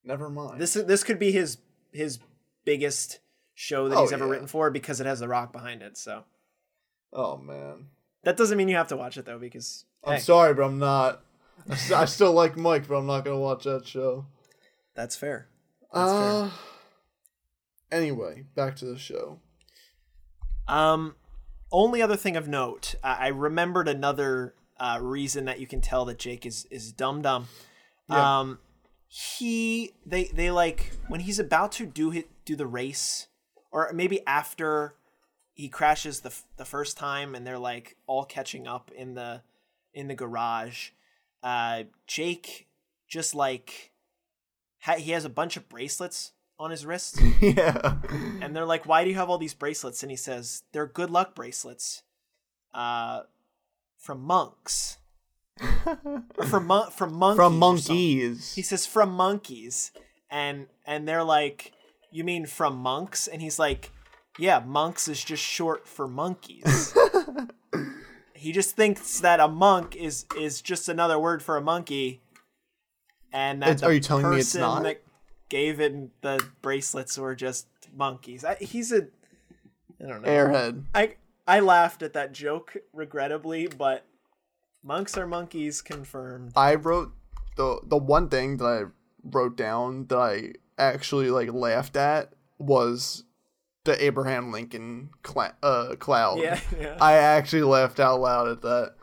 [0.04, 0.60] Never mind.
[0.60, 1.58] This is this could be his
[1.92, 2.18] his
[2.64, 3.20] biggest
[3.54, 4.30] show that Oh, he's ever yeah.
[4.32, 5.96] written for because it has The Rock behind it.
[5.96, 6.24] So
[7.12, 7.86] Oh man.
[8.24, 10.78] that doesn't mean you have to watch it though because I'm hey, sorry, but I'm
[10.78, 11.22] not.
[11.94, 14.26] I still like Mike, but I'm not gonna watch that show.
[14.98, 15.46] That's fair.
[15.94, 16.30] That's fair.
[16.30, 16.50] Uh.
[17.92, 19.38] Anyway, back to the show.
[20.66, 21.14] Um,
[21.70, 26.04] only other thing of note, I, I remembered another uh, reason that you can tell
[26.06, 27.46] that Jake is is dumb dumb.
[28.10, 28.40] Yeah.
[28.40, 28.58] Um,
[29.06, 33.28] he they they like when he's about to do hit do the race,
[33.70, 34.96] or maybe after
[35.54, 39.42] he crashes the f- the first time, and they're like all catching up in the
[39.94, 40.90] in the garage.
[41.40, 42.66] Uh, Jake
[43.06, 43.92] just like
[44.98, 47.20] he has a bunch of bracelets on his wrist.
[47.40, 47.96] yeah.
[48.40, 51.10] and they're like, "Why do you have all these bracelets?" And he says, "They're good
[51.10, 52.02] luck bracelets,
[52.74, 53.22] uh,
[53.98, 54.98] from monks,
[56.36, 58.54] or from mon- from monkeys, From monkeys.
[58.54, 59.92] He says, "From monkeys,"
[60.30, 61.72] and and they're like,
[62.10, 63.90] "You mean from monks?" And he's like,
[64.38, 66.94] "Yeah, monks is just short for monkeys."
[68.34, 72.20] he just thinks that a monk is is just another word for a monkey,
[73.32, 74.82] and that are you telling me it's person not?
[74.84, 75.02] that
[75.48, 78.44] gave him the bracelets were just monkeys.
[78.44, 79.08] I, he's a
[80.02, 80.28] I don't know.
[80.28, 80.84] Airhead.
[80.94, 81.14] I
[81.46, 84.04] I laughed at that joke regrettably, but
[84.82, 86.52] monks are monkeys confirmed.
[86.56, 87.12] I wrote
[87.56, 88.82] the the one thing that I
[89.24, 93.24] wrote down that I actually like laughed at was
[93.84, 96.38] the Abraham Lincoln cla- uh, cloud.
[96.38, 96.96] Yeah, yeah.
[97.00, 98.94] I actually laughed out loud at that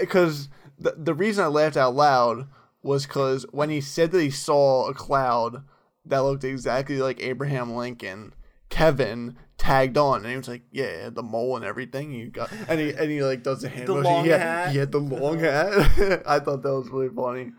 [0.00, 2.48] because the the reason I laughed out loud
[2.82, 5.64] was because when he said that he saw a cloud
[6.04, 8.34] that looked exactly like Abraham Lincoln,
[8.68, 12.80] Kevin tagged on and he was like, "Yeah, the mole and everything you got," and
[12.80, 14.04] he and he like does the hand The motion.
[14.12, 14.72] long he, had, hat.
[14.72, 16.22] he had the long hat.
[16.26, 17.52] I thought that was really funny.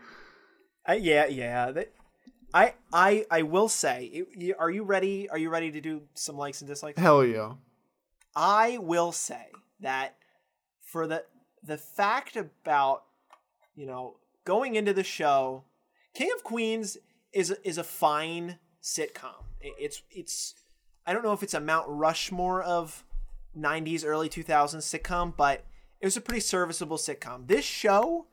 [0.86, 1.70] I, yeah, yeah.
[1.70, 1.92] That,
[2.52, 5.28] I I I will say, it- are you ready?
[5.30, 7.00] Are you ready to do some likes and dislikes?
[7.00, 7.54] Hell yeah.
[8.36, 9.46] I will say
[9.80, 10.16] that
[10.82, 11.24] for the
[11.62, 13.04] the fact about
[13.74, 15.64] you know going into the show,
[16.14, 16.96] King of Queens
[17.32, 19.44] is is a fine sitcom.
[19.60, 20.54] It's it's
[21.06, 23.04] I don't know if it's a Mount Rushmore of
[23.58, 25.64] '90s, early 2000s sitcom, but
[26.00, 27.46] it was a pretty serviceable sitcom.
[27.46, 28.26] This show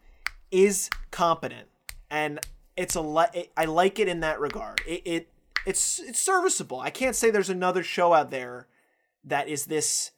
[0.52, 1.68] is competent,
[2.10, 2.40] and
[2.76, 4.82] it's a li- it, I like it in that regard.
[4.86, 5.30] It, it
[5.66, 6.80] it's it's serviceable.
[6.80, 8.68] I can't say there's another show out there
[9.24, 10.12] that is this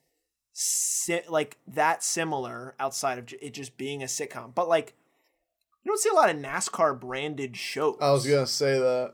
[0.53, 4.53] si- like that similar outside of it just being a sitcom.
[4.55, 4.95] But like
[5.83, 7.97] you don't see a lot of NASCAR branded shows.
[8.01, 9.13] I was gonna say that.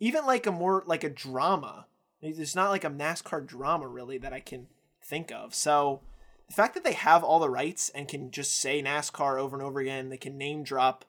[0.00, 1.86] even like a more like a drama.
[2.22, 4.66] There's not like a NASCAR drama really that I can
[5.04, 5.54] think of.
[5.54, 6.00] So
[6.48, 9.64] the fact that they have all the rights and can just say NASCAR over and
[9.64, 11.04] over again, they can name drop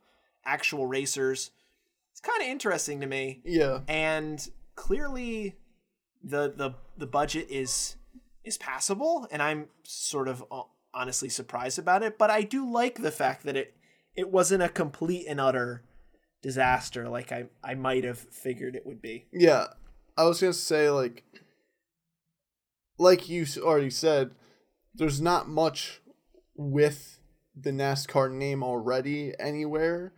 [0.45, 1.51] actual racers.
[2.11, 3.79] It's kind of interesting to me Yeah.
[3.87, 5.55] and clearly
[6.23, 7.95] the the the budget is
[8.43, 13.01] is passable and i'm sort of uh, honestly surprised about it but i do like
[13.01, 13.73] the fact that it
[14.15, 15.83] it wasn't a complete and utter
[16.41, 19.67] disaster like i i might have figured it would be Yeah,
[20.17, 21.23] I was gonna say like,
[22.97, 24.31] like you already said,
[24.93, 26.01] there's not much
[26.55, 27.19] with
[27.55, 30.13] the NASCAR name already anywhere,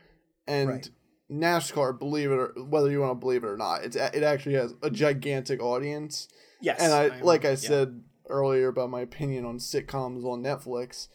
[0.47, 0.89] and Right.
[1.31, 4.55] NASCAR, believe it or whether you want to believe it or not, it's it actually
[4.55, 6.27] has a gigantic audience.
[6.61, 7.55] yes and I I'm- like I yeah.
[7.55, 11.07] said earlier about my opinion on sitcoms on Netflix.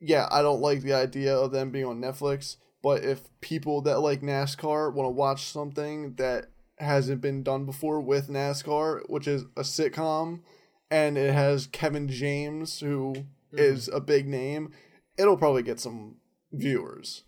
[0.00, 4.00] Yeah, I don't like the idea of them being on Netflix, but if people that
[4.00, 6.46] like NASCAR want to watch something that
[6.78, 10.40] hasn't been done before with NASCAR, which is a sitcom,
[10.90, 14.72] and it has Kevin James, who is a big name,
[15.18, 16.16] it'll probably get some
[16.52, 17.24] viewers.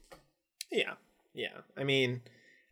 [0.70, 0.94] Yeah,
[1.35, 1.59] yeah.
[1.76, 2.22] I mean,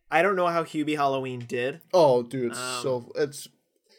[0.09, 1.81] I don't know how Hubie Halloween did.
[1.93, 3.49] Oh, dude, it's Um, so it's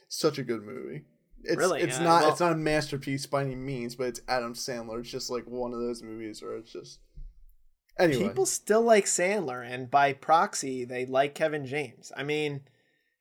[0.08, 1.02] such a good movie.
[1.44, 1.80] It's Really?
[1.82, 5.00] it's Uh, not well- it's not a masterpiece by any means, but it's Adam Sandler.
[5.00, 7.00] It's just like one of those movies where it's just
[7.98, 8.28] anyway.
[8.28, 12.12] People still like Sandler, and by proxy, they like Kevin James.
[12.16, 12.62] I mean,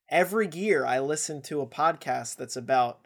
[0.09, 3.05] every year I listen to a podcast that's about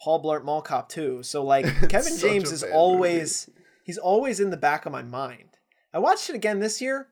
[0.00, 1.22] Paul Blart Mall Cop 2.
[1.22, 3.48] So, like, Kevin James is always
[3.84, 5.50] he's always in the back of my mind.
[5.92, 7.08] I watched it again this year.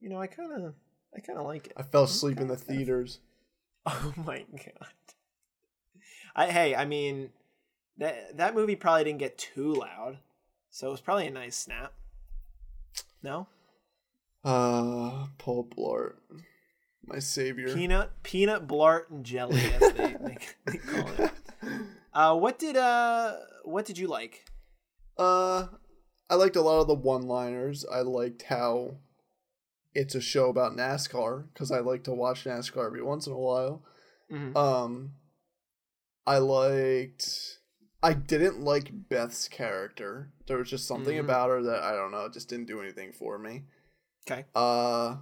[0.00, 0.74] You know, I kind of
[1.16, 1.72] I kind of like it.
[1.76, 3.20] I fell asleep in the theaters.
[3.86, 4.88] Oh my god.
[6.34, 7.30] I hey, I mean
[7.98, 10.18] that that movie probably didn't get too loud.
[10.70, 11.92] So it was probably a nice snap.
[13.22, 13.46] No?
[14.44, 16.14] Uh, Paul Blart,
[17.06, 17.72] my savior.
[17.74, 21.30] Peanut peanut blart and jelly as they, they, they call it.
[22.12, 24.44] Uh what did uh what did you like?
[25.18, 25.66] Uh,
[26.30, 27.84] I liked a lot of the one-liners.
[27.92, 28.98] I liked how
[29.94, 33.38] it's a show about NASCAR because I like to watch NASCAR every once in a
[33.38, 33.82] while.
[34.30, 34.56] Mhm.
[34.56, 35.12] Um,
[36.26, 37.58] I liked.
[38.02, 40.30] I didn't like Beth's character.
[40.46, 41.20] There was just something Mhm.
[41.24, 43.64] about her that I don't know, just didn't do anything for me.
[44.28, 44.44] Okay.
[44.54, 45.16] Uh,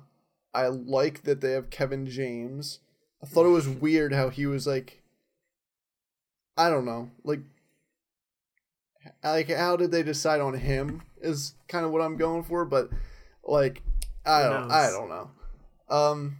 [0.55, 2.81] I like that they have Kevin James.
[3.23, 5.03] I thought it was weird how he was like,
[6.57, 7.41] I don't know, like,
[9.23, 12.91] like how did they decide on him is kind of what I'm going for, but
[13.45, 13.83] like,
[14.27, 15.31] I don't, I don't know.
[15.89, 16.39] Um,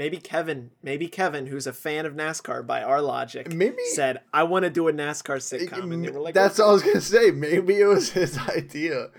[0.00, 4.44] Maybe Kevin, maybe Kevin, who's a fan of NASCAR by our logic, maybe said, "I
[4.44, 7.02] want to do a NASCAR sitcom," and they were like, that's all I was gonna
[7.02, 7.30] say.
[7.32, 9.10] Maybe it was his idea.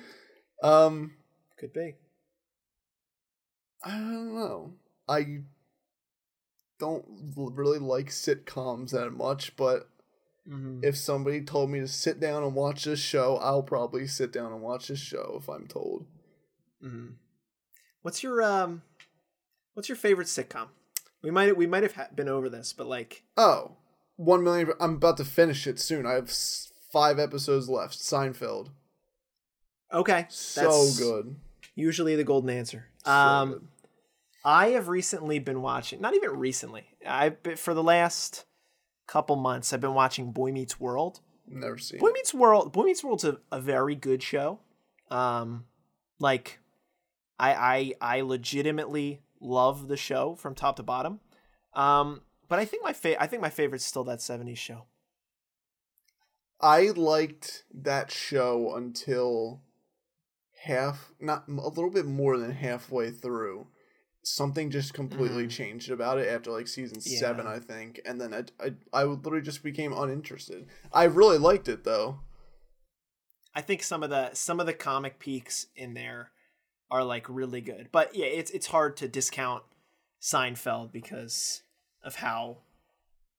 [0.63, 1.13] Um,
[1.60, 1.98] Could be.
[3.84, 4.74] I don't know.
[5.08, 5.44] I
[6.80, 9.88] don't really like sitcoms that much, but
[10.50, 10.84] Mhm.
[10.84, 14.52] if somebody told me to sit down and watch this show, I'll probably sit down
[14.52, 16.08] and watch this show if I'm told.
[16.84, 17.10] Mm-hmm.
[18.02, 18.82] What's your um,
[19.74, 20.68] what's your favorite sitcom?
[21.24, 23.74] We might we might have ha- been over this, but like, Oh,
[24.16, 24.72] one million.
[24.80, 26.06] I'm about to finish it soon.
[26.06, 27.98] I have s- five episodes left.
[27.98, 28.70] Seinfeld,
[29.94, 31.36] okay, so good.
[31.76, 32.88] Usually the golden answer.
[33.06, 33.68] So um, good.
[34.44, 36.86] I have recently been watching, not even recently.
[37.08, 38.46] I've been, for the last
[39.08, 41.20] couple months, I've been watching Boy Meets World.
[41.48, 42.00] never seen.
[42.00, 42.14] Boy it.
[42.14, 42.72] Meets World.
[42.74, 44.60] Boy Meets World's a, a very good show.
[45.12, 45.66] Um,
[46.20, 46.60] like,
[47.40, 51.20] I I I legitimately love the show from top to bottom.
[51.74, 54.86] Um, but I think my fa- I think my favorite's still that '70s show.
[56.60, 59.62] I liked that show until
[60.64, 63.68] half, not a little bit more than halfway through.
[64.24, 65.52] Something just completely Mhm.
[65.52, 69.42] changed about it after like season seven, I think, and then I, I, I literally
[69.42, 70.68] just became uninterested.
[70.94, 72.20] I really liked it though.
[73.56, 76.32] I think some of the some of the comic peaks in there
[76.92, 77.90] are like really good.
[77.92, 79.64] But yeah, it's it's hard to discount
[80.22, 81.64] Seinfeld because
[82.04, 82.58] of how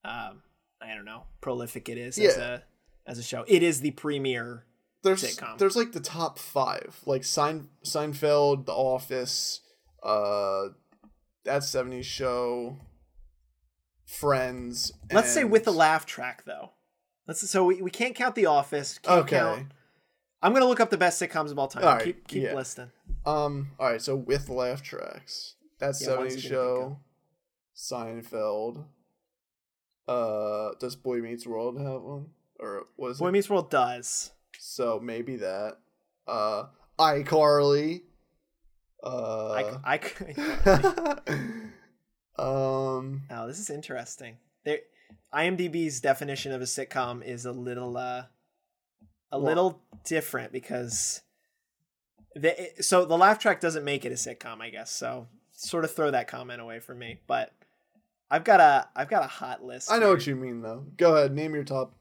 [0.03, 0.41] um
[0.81, 2.63] I don't know, prolific it is as a
[3.05, 3.45] as a show.
[3.47, 4.65] It is the premier
[5.03, 5.57] There's Sitcom.
[5.59, 9.61] there's like the top five, like Sein, Seinfeld, The Office,
[10.01, 10.69] uh,
[11.45, 12.77] that '70s show,
[14.05, 14.91] Friends.
[15.11, 16.71] Let's say with the laugh track though.
[17.27, 18.99] Let's so we, we can't count The Office.
[19.07, 19.37] Okay.
[19.37, 19.67] count.
[20.43, 21.83] I'm gonna look up the best sitcoms of all time.
[21.83, 22.53] All right, keep keep yeah.
[22.53, 22.91] listing.
[23.25, 23.71] Um.
[23.79, 24.01] All right.
[24.01, 26.99] So with laugh tracks, that Yeah, '70s you can think show,
[27.75, 28.85] Seinfeld.
[30.07, 32.27] Uh, does Boy Meets World have one,
[32.59, 33.31] or was Boy it?
[33.31, 34.31] Meets World does.
[34.59, 35.77] so maybe that.
[36.27, 36.65] Uh,
[36.99, 38.01] iCarly.
[39.01, 39.79] Uh.
[39.83, 39.99] I, I,
[42.37, 43.23] um.
[43.29, 44.37] Oh, this is interesting.
[44.65, 44.79] There,
[45.33, 48.23] IMDb's definition of a sitcom is a little, uh,
[49.33, 49.47] a What?
[49.49, 51.21] little different because
[52.35, 54.91] the so the laugh track doesn't make it a sitcom, I guess.
[54.91, 57.19] So sort of throw that comment away for me.
[57.27, 57.51] But
[58.31, 59.91] I've got a I've got a hot list.
[59.91, 60.15] I know here.
[60.15, 60.85] what you mean though.
[60.97, 61.93] Go ahead, name your top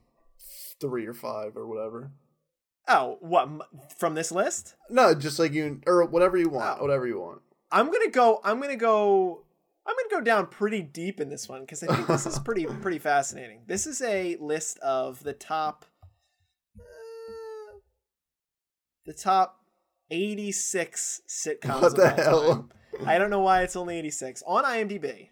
[0.81, 2.13] three or five or whatever.
[2.89, 3.49] Oh, what
[3.99, 4.75] from this list?
[4.91, 6.79] No, just like you or whatever you want.
[6.79, 6.83] Oh.
[6.83, 7.41] Whatever you want.
[7.71, 8.41] I'm gonna go.
[8.45, 9.45] I'm gonna go.
[9.87, 12.67] I'm gonna go down pretty deep in this one because I think this is pretty
[12.67, 13.63] pretty fascinating.
[13.67, 15.85] This is a list of the top,
[16.79, 16.83] uh,
[19.07, 19.61] the top
[20.11, 21.83] 86 sitcoms.
[21.83, 22.55] What of the all hell?
[22.99, 23.09] time.
[23.09, 25.29] I don't know why it's only 86 on IMDb,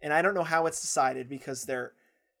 [0.00, 1.92] and I don't know how it's decided because there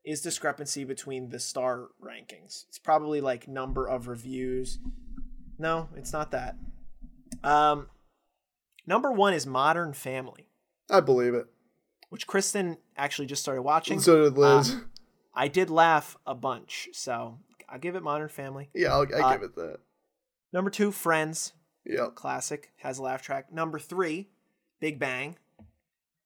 [0.04, 2.64] is discrepancy between the star rankings.
[2.68, 4.78] It's probably like number of reviews.
[5.58, 6.56] No, it's not that.
[7.42, 7.88] Um,
[8.86, 10.48] number one is Modern Family,
[10.88, 11.46] I believe it.
[12.10, 14.00] which Kristen actually just started watching.
[14.00, 14.76] So did Liz.
[15.34, 17.38] I did laugh a bunch, so
[17.68, 18.70] I'll give it Modern Family.
[18.74, 19.80] Yeah, I'll, I Uh, give it that.
[20.52, 21.52] Number two, Friends,
[21.84, 22.14] Yep.
[22.14, 23.52] classic, has a laugh track.
[23.52, 24.28] Number three,
[24.80, 25.36] Big Bang.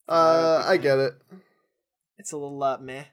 [0.08, 1.14] Uh, I get it.
[2.18, 3.04] It's a little uh, meh.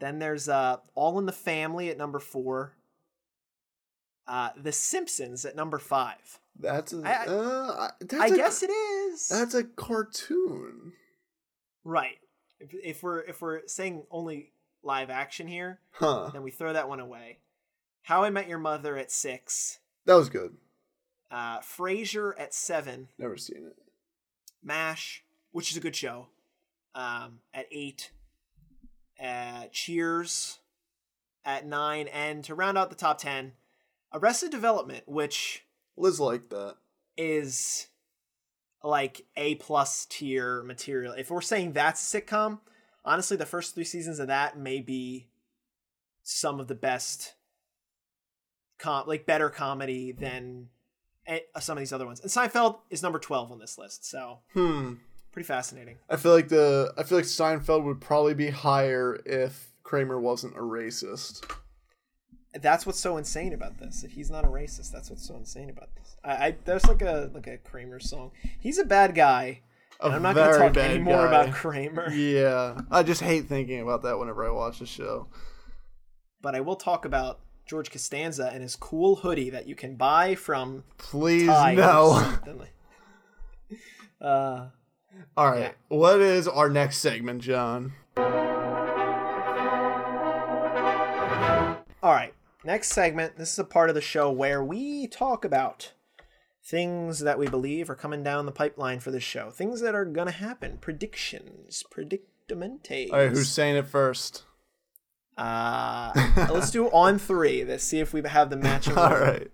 [0.00, 2.74] Then there's uh, All in the Family at number four.
[4.26, 6.38] Uh, the Simpsons at number five.
[6.60, 9.28] That's a, I- uh, that's I a- guess it is.
[9.28, 10.92] that's a cartoon.
[11.84, 12.18] right.
[12.60, 14.50] If, if we're if we're saying only
[14.82, 16.30] live action here, Huh.
[16.32, 17.38] then we throw that one away.
[18.02, 19.78] How I Met Your Mother at six.
[20.08, 20.56] That was good.
[21.30, 23.08] Uh, Frasier at seven.
[23.18, 23.76] Never seen it.
[24.62, 26.28] MASH, which is a good show,
[26.94, 28.10] um, at eight.
[29.22, 30.60] Uh, Cheers
[31.44, 33.52] at nine, and to round out the top ten,
[34.14, 36.76] Arrested Development, which Liz liked that.
[37.18, 37.88] is
[38.82, 41.12] like A plus tier material.
[41.12, 42.60] If we're saying that's a sitcom,
[43.04, 45.26] honestly, the first three seasons of that may be
[46.22, 47.34] some of the best,
[48.78, 50.68] com like better comedy than
[51.26, 52.20] eh, some of these other ones.
[52.20, 54.94] And Seinfeld is number twelve on this list, so Hmm.
[55.32, 55.96] pretty fascinating.
[56.08, 60.56] I feel like the I feel like Seinfeld would probably be higher if Kramer wasn't
[60.56, 61.44] a racist.
[62.54, 64.04] That's what's so insane about this.
[64.04, 66.16] If he's not a racist, that's what's so insane about this.
[66.24, 68.32] I, I there's like a like a Kramer song.
[68.58, 69.60] He's a bad guy.
[70.00, 71.42] A I'm not going to talk anymore guy.
[71.42, 75.26] about Kramer, Yeah, I just hate thinking about that whenever I watch the show.
[76.40, 80.34] but I will talk about George Costanza and his cool hoodie that you can buy
[80.34, 82.34] from Please Tide no.
[84.20, 84.70] Uh,
[85.36, 87.92] All right, what is our next segment, John?
[88.16, 88.24] all
[92.02, 93.36] right, next segment.
[93.36, 95.92] This is a part of the show where we talk about
[96.64, 100.04] things that we believe are coming down the pipeline for this show, things that are
[100.04, 103.12] gonna happen, predictions, predictamentes.
[103.12, 104.42] All right, who's saying it first?
[105.38, 106.12] Uh,
[106.52, 107.64] let's do on three.
[107.64, 108.88] Let's see if we have the match.
[108.96, 109.48] All right.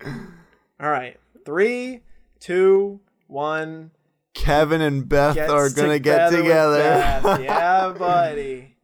[0.80, 1.18] All right.
[1.44, 2.00] Three,
[2.40, 3.90] two, one.
[4.32, 6.80] Kevin and Beth Gets are gonna get together.
[7.42, 8.76] Yeah, buddy.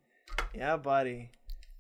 [0.54, 1.30] Yeah, buddy.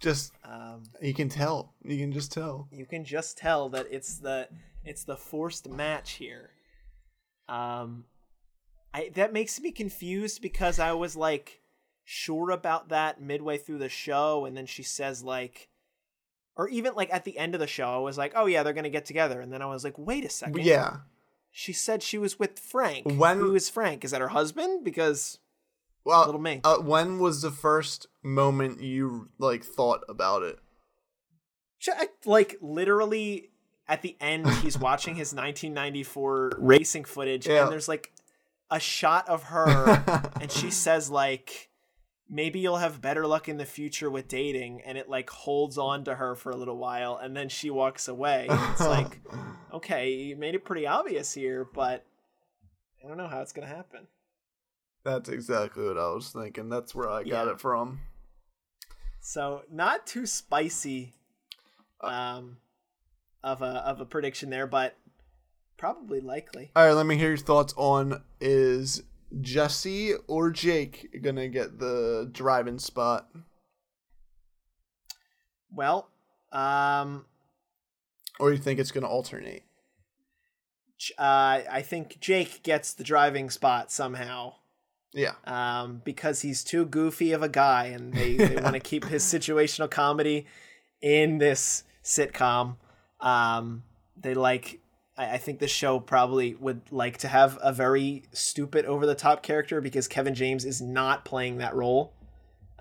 [0.00, 1.74] just Um, you can tell.
[1.84, 2.66] You can just tell.
[2.72, 4.48] you can just tell that it's the
[4.84, 6.50] it's the forced match here.
[7.48, 8.04] Um,
[8.92, 11.59] I that makes me confused because I was like
[12.12, 15.68] sure about that midway through the show, and then she says like,
[16.56, 18.72] or even like at the end of the show, I was like, oh yeah, they're
[18.72, 20.96] gonna get together, and then I was like, wait a second, Yeah.
[21.52, 23.06] she said she was with Frank.
[23.06, 24.04] When- Who is Frank?
[24.04, 24.84] Is that her husband?
[24.84, 25.38] Because
[26.04, 26.60] Well, Little me.
[26.64, 30.58] Uh, when was the first moment you like thought about it?
[32.26, 33.50] Like literally
[33.88, 37.62] at the end he's watching his 1994 racing footage Yeah.
[37.64, 38.12] and there's like
[38.70, 41.69] a shot of her and she says like
[42.32, 46.04] maybe you'll have better luck in the future with dating and it like holds on
[46.04, 49.20] to her for a little while and then she walks away it's like
[49.74, 52.06] okay you made it pretty obvious here but
[53.04, 54.06] i don't know how it's gonna happen
[55.02, 56.68] That's exactly what I was thinking.
[56.68, 57.52] That's where I got Yeah.
[57.52, 58.00] it from.
[59.20, 61.12] so not too spicy
[62.02, 62.58] um
[63.42, 64.96] of a of a prediction there but
[65.76, 69.02] probably likely All right, let me hear your thoughts on is
[69.40, 73.28] Jesse or Jake gonna get the driving spot?
[75.72, 76.08] Well,
[76.52, 77.26] um,
[78.38, 79.62] Or you think it's gonna alternate?
[81.18, 84.54] Uh, I think Jake gets the driving spot somehow
[85.14, 85.34] Yeah.
[85.44, 89.22] um, because he's too goofy of a guy, and they, they want to keep his
[89.24, 90.46] situational comedy
[91.00, 92.76] in this sitcom.
[93.20, 93.84] Um,
[94.16, 94.80] they like.
[95.20, 99.14] I I think the show probably would like to have a very stupid, over the
[99.14, 102.12] top character because Kevin James is not playing that role.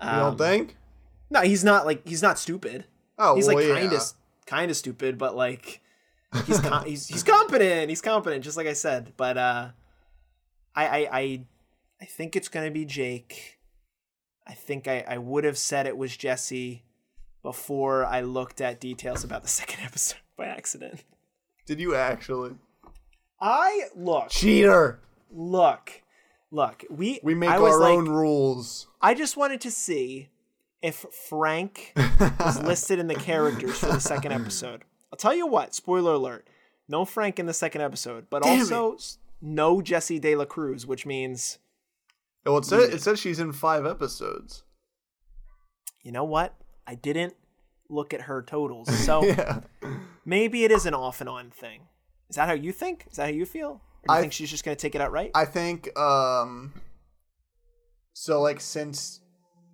[0.02, 0.76] You Um, don't think?
[1.30, 2.86] No, he's not like he's not stupid.
[3.18, 3.80] Oh, he's well, like yeah.
[3.80, 4.02] kind of
[4.46, 5.80] kind of stupid, but like
[6.46, 7.88] he's com- he's he's competent.
[7.90, 9.12] He's competent, just like I said.
[9.16, 9.68] But uh,
[10.74, 11.40] I I I,
[12.00, 13.58] I think it's gonna be Jake.
[14.46, 16.82] I think I I would have said it was Jesse
[17.42, 21.04] before I looked at details about the second episode by accident.
[21.70, 22.56] Did you actually?
[23.40, 24.98] I look Cheater!
[25.30, 26.02] look
[26.50, 28.88] look we We make I was our like, own rules.
[29.00, 30.30] I just wanted to see
[30.82, 31.92] if Frank
[32.40, 34.82] was listed in the characters for the second episode.
[35.12, 36.48] I'll tell you what, spoiler alert.
[36.88, 40.88] No Frank in the second episode, but Damn also s- no Jesse De La Cruz,
[40.88, 41.58] which means,
[42.44, 44.64] Well, it says, it says she's in five episodes.
[46.02, 46.56] you know what?
[46.84, 47.34] I didn't
[47.90, 48.88] look at her totals.
[49.06, 49.60] So yeah.
[50.24, 51.88] maybe it is an off and on thing.
[52.28, 53.06] Is that how you think?
[53.10, 53.68] Is that how you feel?
[53.68, 55.30] Or do you I- think she's just going to take it out right?
[55.34, 56.72] I think um
[58.12, 59.20] so like since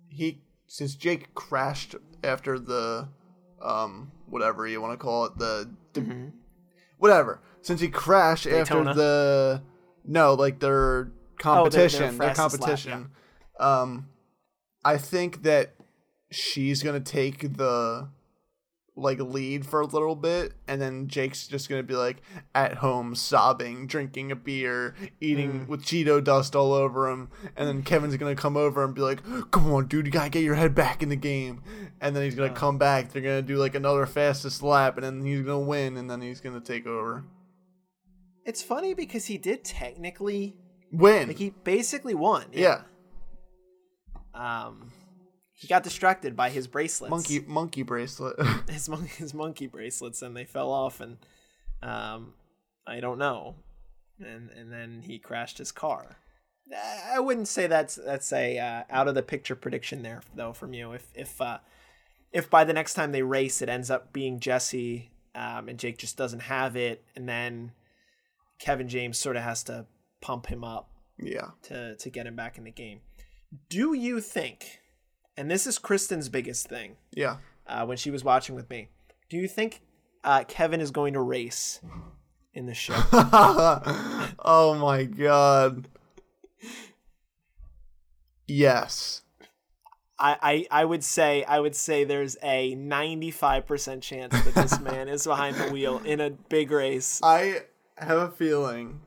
[0.09, 3.07] he since Jake crashed after the
[3.61, 6.31] um whatever you want to call it the, the Mhm.
[6.97, 8.89] whatever since he crashed Daytona?
[8.91, 9.61] after the
[10.05, 13.09] no like their Oh, their- competition their their, fastest lap, competition
[13.59, 14.09] um
[14.83, 15.73] i think that
[16.29, 18.09] she's gonna take the
[18.99, 22.17] like lead for a little bit and then jake's just gonna be like
[22.55, 25.67] at home sobbing drinking a beer eating Mm.
[25.67, 29.21] with cheeto dust all over him and then kevin's gonna come over and be like
[29.51, 31.61] come on dude you gotta get your head back in the game
[32.01, 32.55] and then he's gonna Uh.
[32.55, 36.09] come back they're gonna do like another fastest lap and then he's gonna win and
[36.09, 37.23] then he's gonna take over
[38.45, 40.55] It's funny because he did technically
[40.91, 42.45] win like he basically won.
[42.51, 42.81] yeah
[44.33, 44.91] Um,
[45.57, 47.09] he got distracted by his bracelets.
[47.09, 48.35] monkey monkey bracelet
[48.69, 51.17] his mon- his monkey bracelets and they fell off and
[51.81, 52.33] um
[52.85, 53.55] I don't know
[54.19, 56.17] and and then he crashed his car.
[56.73, 60.53] I I wouldn't say that's that's a uh, out of the picture prediction there though
[60.53, 60.93] from you.
[60.93, 61.59] If if uh,
[62.31, 65.97] if by the next time they race it ends up being Jesse um, and Jake
[65.97, 67.71] just doesn't have it, and then
[68.59, 69.85] Kevin James sort of has to
[70.21, 70.89] pump him up
[71.19, 73.01] yeah to to get him back in the game.
[73.69, 74.79] Do you think?
[75.37, 78.89] And this is Kristen's biggest thing yeah uh, when she was watching with me.
[79.29, 79.81] Do you think
[80.23, 81.81] uh, Kevin is going to race
[82.53, 82.95] in the show?
[83.13, 85.87] oh my god.
[88.47, 89.21] Yes.
[90.19, 95.07] I, I I would say I would say there's a 95% chance that this man
[95.07, 97.19] is behind the wheel in a big race.
[97.23, 97.61] I
[97.97, 99.01] have a feeling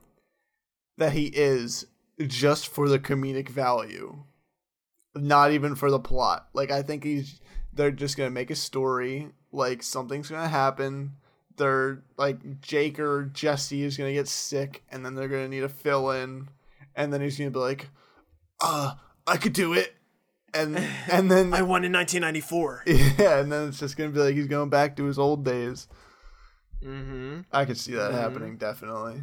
[0.99, 1.87] that he is
[2.27, 4.23] just for the comedic value.
[5.15, 6.49] Not even for the plot.
[6.55, 7.41] Like I think he's
[7.73, 11.17] they're just gonna make a story, like something's gonna happen.
[11.57, 15.69] They're like Jake or Jesse is gonna get sick and then they're gonna need a
[15.69, 16.49] fill in
[16.97, 17.89] and then he's gonna be like,
[18.61, 18.95] uh,
[19.27, 19.95] I could do it
[20.55, 20.77] and
[21.11, 22.85] and then I won in 1994.
[22.87, 25.89] Yeah, and then it's just gonna be like he's going back to his old days.
[26.85, 27.41] Mm-hmm.
[27.53, 28.15] I could see that Mhm.
[28.15, 29.23] happening definitely.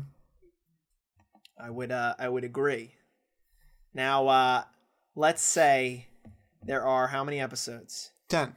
[1.60, 2.94] I would uh I would agree.
[3.94, 4.64] Now uh
[5.18, 6.08] let's say
[6.64, 8.12] there are how many episodes?
[8.30, 8.56] Ten.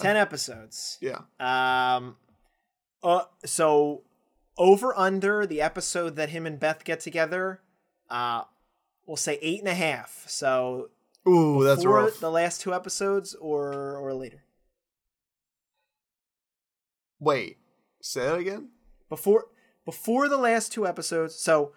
[0.00, 0.96] 10 episodes.
[1.02, 1.18] Yeah.
[1.38, 2.16] Um,
[3.02, 4.02] uh, so
[4.56, 7.60] over under the episode that him and Beth get together,
[8.08, 8.44] uh,
[9.06, 10.24] we'll say eight and a half.
[10.26, 10.88] So
[11.28, 12.18] Ooh, that's before rough.
[12.18, 14.42] the last two episodes or or later.
[17.18, 17.58] Wait,
[18.00, 18.70] say that again.
[19.10, 19.46] Before
[19.84, 21.34] before the last two episodes.
[21.34, 21.72] So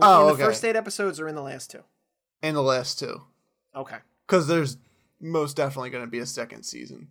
[0.00, 0.42] Oh, in the okay.
[0.44, 1.82] first eight episodes or in the last two.
[2.42, 3.22] In the last two,
[3.74, 3.98] Okay.
[4.26, 4.76] because there's
[5.20, 7.08] most definitely going to be a second season.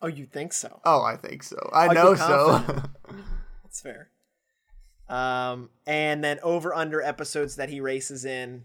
[0.00, 0.80] Oh, you think so?
[0.84, 1.56] Oh, I think so.
[1.72, 2.58] I Are know so.
[3.64, 4.10] That's fair.
[5.08, 8.64] Um, and then over under episodes that he races in,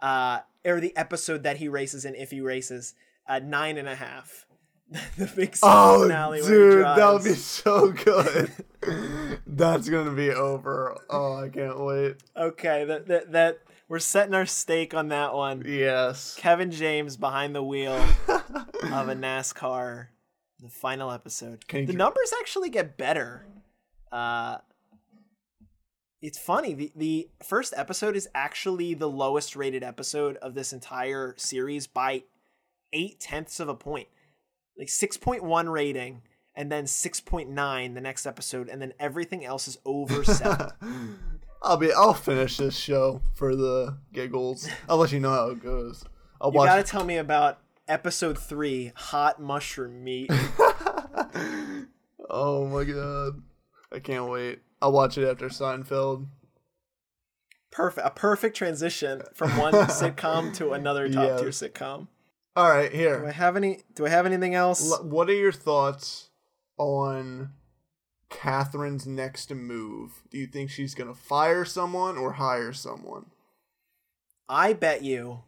[0.00, 2.94] uh, or the episode that he races in if he races,
[3.28, 4.46] uh, nine and a half.
[5.16, 8.50] the big season oh, finale dude, that would be so good.
[9.46, 10.96] that's gonna be over.
[11.08, 12.16] Oh, I can't wait.
[12.36, 13.58] Okay, that, that that
[13.90, 15.64] we're setting our stake on that one.
[15.66, 16.36] Yes.
[16.38, 17.92] Kevin James behind the wheel
[18.28, 20.06] of a NASCAR,
[20.60, 21.66] the final episode.
[21.66, 23.44] Can the dr- numbers actually get better.
[24.12, 24.58] Uh,
[26.22, 26.72] it's funny.
[26.74, 32.22] The the first episode is actually the lowest rated episode of this entire series by
[32.92, 34.06] eight tenths of a point.
[34.78, 36.22] Like six point one rating,
[36.54, 40.70] and then six point nine the next episode, and then everything else is over seven.
[41.62, 41.92] I'll be.
[41.92, 44.68] I'll finish this show for the giggles.
[44.88, 46.04] I'll let you know how it goes.
[46.40, 46.68] I'll you watch.
[46.68, 50.30] gotta tell me about episode three, hot mushroom meat.
[52.30, 53.42] oh my god,
[53.92, 54.60] I can't wait.
[54.80, 56.26] I'll watch it after Seinfeld.
[57.70, 62.08] perfect a perfect transition from one sitcom to another top tier sitcom.
[62.56, 63.20] All right, here.
[63.20, 64.90] Do I have any do I have anything else?
[64.90, 66.30] L- what are your thoughts
[66.78, 67.50] on
[68.30, 70.22] Catherine's next move?
[70.30, 73.26] Do you think she's gonna fire someone or hire someone?
[74.48, 75.42] I bet you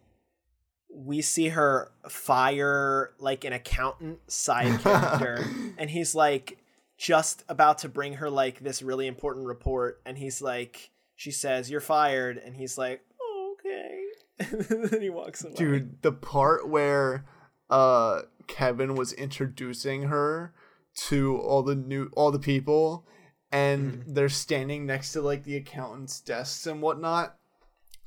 [0.95, 5.45] we see her fire like an accountant side character
[5.79, 6.59] and he's like
[6.99, 11.71] just about to bring her like this really important report and he's like she says
[11.71, 14.01] you're fired and he's like oh, okay
[14.71, 17.25] and then he walks away Dude, the part where
[17.71, 20.53] uh Kevin was introducing her
[20.95, 23.07] to all the new all the people
[23.51, 27.37] and they're standing next to like the accountant's desks and whatnot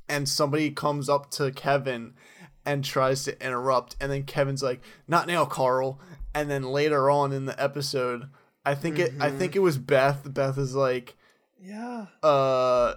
[0.08, 2.14] and somebody comes up to Kevin
[2.66, 6.00] and tries to interrupt and then Kevin's like not now Carl.
[6.34, 8.28] And then later on in the episode
[8.66, 11.16] I think it I think it was Beth Beth is like
[11.62, 12.08] yeah.
[12.22, 12.96] uh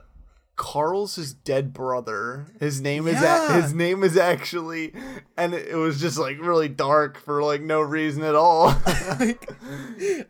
[0.59, 2.48] Carl's his dead brother.
[2.59, 3.56] His name is Yeah.
[3.56, 4.92] a- his name is actually,
[5.36, 8.68] and it, it was just like really dark for like no reason at all.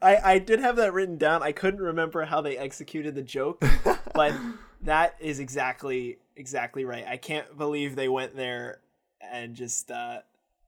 [0.03, 1.43] I, I did have that written down.
[1.43, 3.65] I couldn't remember how they executed the joke,
[4.15, 4.35] but
[4.83, 7.07] that is exactly exactly right.
[7.09, 8.81] I can't believe they went there
[9.21, 10.19] and just uh,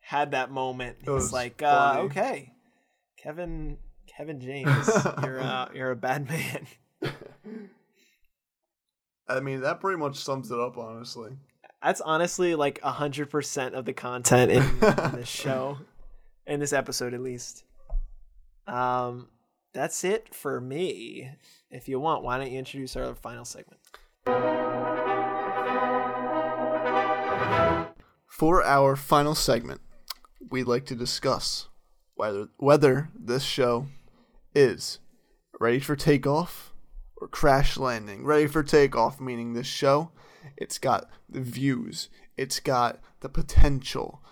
[0.00, 0.96] had that moment.
[1.00, 2.54] It's was like, uh, okay,
[3.18, 4.88] Kevin Kevin James,
[5.22, 6.66] you're uh, you're a bad man.
[9.30, 11.30] I mean, that pretty much sums it up, honestly.
[11.82, 15.78] That's honestly like a hundred percent of the content in, in this show,
[16.46, 17.64] in this episode at least.
[18.66, 19.28] Um,
[19.72, 21.30] that's it for me.
[21.70, 23.80] If you want, why don't you introduce our final segment?
[28.26, 29.80] For our final segment,
[30.50, 31.68] we'd like to discuss
[32.16, 33.86] whether whether this show
[34.56, 34.98] is
[35.60, 36.69] ready for takeoff
[37.20, 38.24] or crash landing.
[38.24, 40.10] Ready for takeoff meaning this show,
[40.56, 44.22] it's got the views, it's got the potential.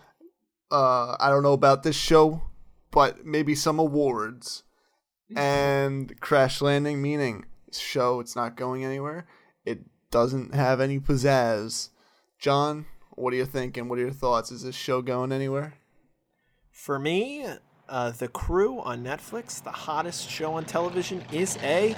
[0.71, 2.43] Uh, I don't know about this show,
[2.91, 4.63] but maybe some awards.
[5.37, 9.27] And crash landing meaning show, it's not going anywhere.
[9.67, 9.81] It
[10.11, 11.91] doesn't have any pizzazz.
[12.39, 13.89] John, what are you thinking?
[13.89, 14.51] What are your thoughts?
[14.51, 15.75] Is this show going anywhere?
[16.71, 17.45] For me,
[17.89, 21.95] uh, The Crew on Netflix, the hottest show on television, is a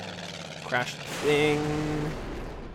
[0.71, 1.61] crash thing.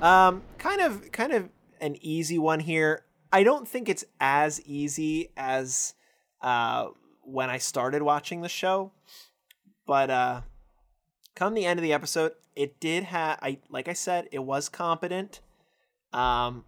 [0.02, 3.06] Um, kind of, kind of an easy one here.
[3.32, 5.94] I don't think it's as easy as
[6.42, 6.88] uh,
[7.22, 8.92] when I started watching the show,
[9.88, 10.42] but uh,
[11.36, 13.40] come the end of the episode, it did have.
[13.42, 15.40] I like I said, it was competent.
[16.12, 16.66] Um,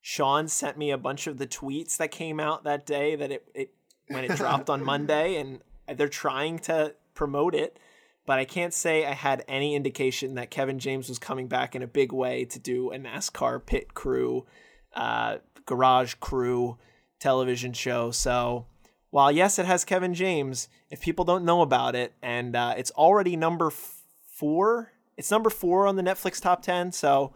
[0.00, 3.48] Sean sent me a bunch of the tweets that came out that day that it,
[3.54, 3.74] it
[4.08, 5.60] when it dropped on Monday, and
[5.96, 7.78] they're trying to promote it.
[8.26, 11.82] But I can't say I had any indication that Kevin James was coming back in
[11.82, 14.46] a big way to do a NASCAR pit crew,
[14.94, 16.78] uh, garage crew
[17.20, 18.10] television show.
[18.10, 18.66] So
[19.10, 22.90] while yes, it has Kevin James, if people don't know about it, and uh, it's
[22.92, 26.92] already number f- four, it's number four on the Netflix top ten.
[26.92, 27.34] So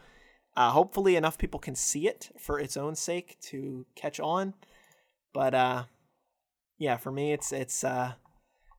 [0.56, 4.54] uh, hopefully, enough people can see it for its own sake to catch on.
[5.34, 5.84] But uh,
[6.78, 7.84] yeah, for me, it's it's.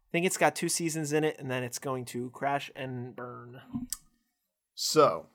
[0.10, 3.16] I think it's got two seasons in it, and then it's going to crash and
[3.16, 3.62] burn.
[4.74, 5.28] So,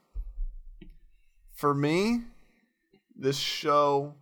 [1.55, 2.23] for me,
[3.17, 4.15] this show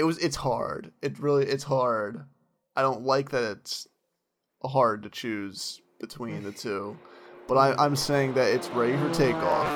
[0.00, 0.92] it was it's hard.
[1.02, 2.24] It really it's hard.
[2.74, 3.86] I don't like that it's
[4.64, 6.96] hard to choose between the two.
[7.46, 9.68] But I, I'm saying that it's ready for takeoff.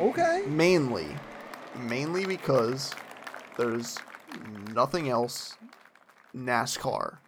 [0.00, 0.44] Okay.
[0.46, 1.08] Mainly.
[1.80, 2.94] Mainly because
[3.58, 3.98] there's
[4.72, 5.58] nothing else
[6.34, 7.18] NASCAR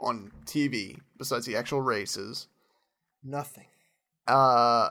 [0.00, 2.48] on TV besides the actual races.
[3.22, 3.66] Nothing.
[4.26, 4.90] Uh,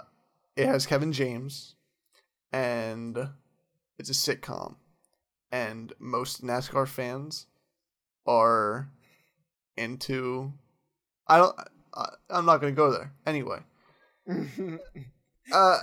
[0.56, 1.76] it has Kevin James,
[2.52, 3.30] and
[4.00, 4.76] it's a sitcom,
[5.52, 7.48] and most NASCAR fans
[8.26, 8.90] are
[9.78, 10.54] into.
[11.28, 11.56] I don't.
[11.94, 13.60] I, I'm not gonna go there anyway.
[15.54, 15.78] Uh,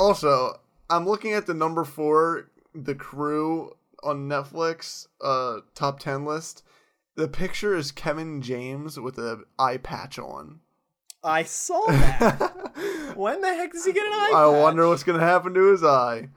[0.00, 6.64] also, I'm looking at the number four, the crew on Netflix, uh, top ten list.
[7.20, 10.60] The picture is Kevin James with an eye patch on.
[11.22, 13.12] I saw that.
[13.14, 14.30] when the heck does he get an eye?
[14.34, 14.62] I patch?
[14.62, 16.30] wonder what's gonna happen to his eye.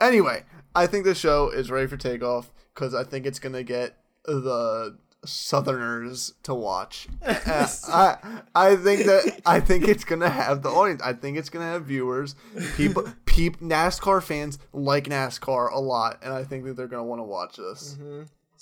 [0.00, 0.42] Anyway,
[0.74, 4.98] I think the show is ready for takeoff because I think it's gonna get the
[5.24, 7.06] Southerners to watch.
[7.24, 11.00] Uh, I I think that I think it's gonna have the audience.
[11.00, 12.34] I think it's gonna have viewers.
[12.76, 17.20] People, peep NASCAR fans like NASCAR a lot, and I think that they're gonna want
[17.20, 17.96] to watch this.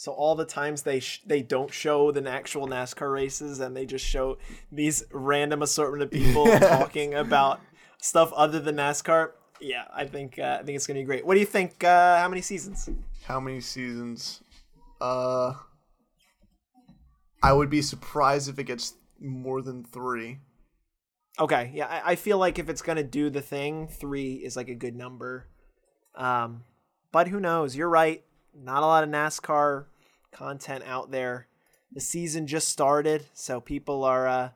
[0.00, 3.84] So all the times they sh- they don't show the actual NASCAR races and they
[3.84, 4.38] just show
[4.72, 7.60] these random assortment of people talking about
[8.00, 9.32] stuff other than NASCAR.
[9.60, 11.26] Yeah, I think uh, I think it's gonna be great.
[11.26, 11.84] What do you think?
[11.84, 12.88] Uh, how many seasons?
[13.24, 14.40] How many seasons?
[15.02, 15.52] Uh,
[17.42, 20.38] I would be surprised if it gets more than three.
[21.38, 24.70] Okay, yeah, I, I feel like if it's gonna do the thing, three is like
[24.70, 25.48] a good number.
[26.14, 26.64] Um,
[27.12, 27.76] but who knows?
[27.76, 28.24] You're right.
[28.54, 29.84] Not a lot of NASCAR
[30.32, 31.46] content out there.
[31.92, 34.50] The season just started, so people are uh,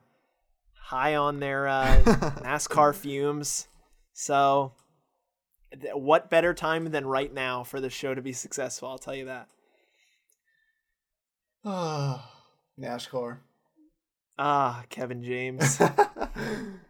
[0.85, 2.01] high on their uh,
[2.45, 3.67] NASCAR fumes.
[4.13, 4.73] So,
[5.73, 8.89] th- what better time than right now for the show to be successful?
[8.89, 9.49] I'll tell you that.
[11.65, 12.31] Ah,
[12.81, 13.39] NASCAR.
[14.39, 15.81] Ah, Kevin James.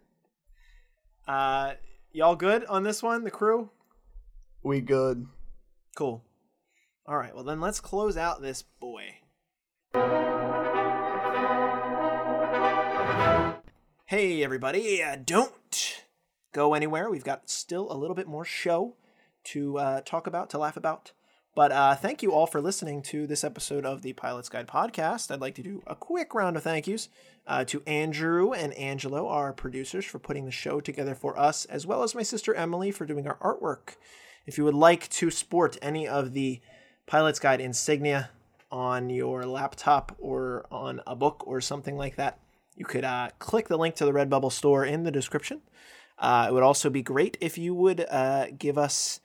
[1.29, 1.73] uh,
[2.13, 3.25] y'all good on this one?
[3.25, 3.71] The crew.
[4.63, 5.27] we good.
[5.97, 6.23] Cool.
[7.07, 9.17] All right, well then let's close out this boy.
[14.07, 16.03] Hey everybody, uh, don't
[16.55, 17.11] go anywhere.
[17.11, 18.97] We've got still a little bit more show
[19.45, 21.13] to uh, talk about, to laugh about.
[21.55, 25.31] But uh, thank you all for listening to this episode of the Pilot's Guide podcast.
[25.31, 27.11] I'd like to do a quick round of thank yous
[27.47, 31.87] uh, to Andrew and Angelo, our producers, for putting the show together for us, as
[31.87, 33.97] well as my sister Emily for doing our artwork.
[34.47, 36.61] If you would like to sport any of the
[37.07, 38.31] Pilot's Guide insignia
[38.71, 42.41] on your laptop or on a book or something like that,
[42.77, 45.61] you could uh, click the link to the Redbubble store in the description.
[46.19, 49.21] Uh, it would also be great if you would uh, give us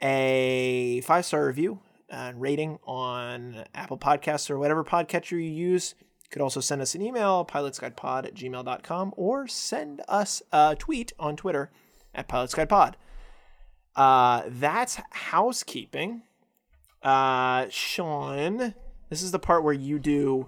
[0.00, 5.94] a five star review and rating on Apple Podcasts or whatever podcatcher you use.
[6.00, 11.12] You could also send us an email, pilotsguidepod at gmail.com, or send us a tweet
[11.18, 11.70] on Twitter
[12.14, 12.94] at pilotsguidepod.
[13.96, 16.22] Uh, that's housekeeping.
[17.02, 18.74] Uh, Sean,
[19.10, 20.46] this is the part where you do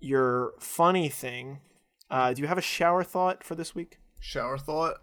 [0.00, 1.60] your funny thing.
[2.10, 3.98] Uh, do you have a shower thought for this week?
[4.20, 5.00] Shower thought.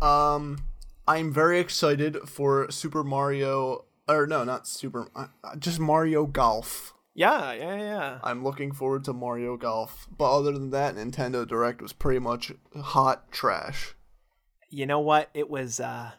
[0.00, 0.64] Um,
[1.06, 5.26] I'm very excited for Super Mario, or no, not Super, uh,
[5.58, 6.94] just Mario Golf.
[7.14, 8.18] Yeah, yeah, yeah.
[8.22, 10.08] I'm looking forward to Mario Golf.
[10.16, 13.94] But other than that, Nintendo Direct was pretty much hot trash.
[14.70, 15.28] You know what?
[15.34, 16.12] It was uh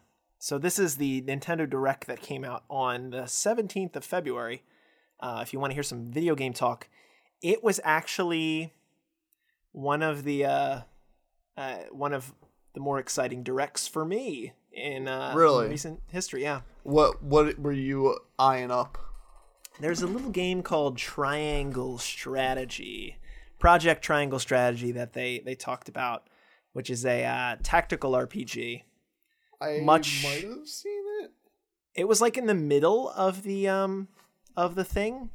[0.43, 4.61] so this is the Nintendo Direct that came out on the 17th of February.
[5.21, 6.89] Uh, if you want to hear some video game talk,
[7.41, 8.73] it was actually
[9.71, 10.79] one of the uh,
[11.55, 12.33] uh, one of
[12.73, 15.69] the more exciting directs for me in uh, Really?
[15.69, 16.43] recent history.
[16.43, 18.97] Yeah, What what were you eyeing up?
[19.79, 23.15] there's a little game called Triangle Strategy,
[23.59, 26.27] Project Triangle Strategy that they they talked about,
[26.73, 28.81] which is a uh, tactical RPG.
[29.63, 31.31] I Much- might have seen it.
[31.95, 34.07] it was like in the middle of the um
[34.57, 35.29] of the thing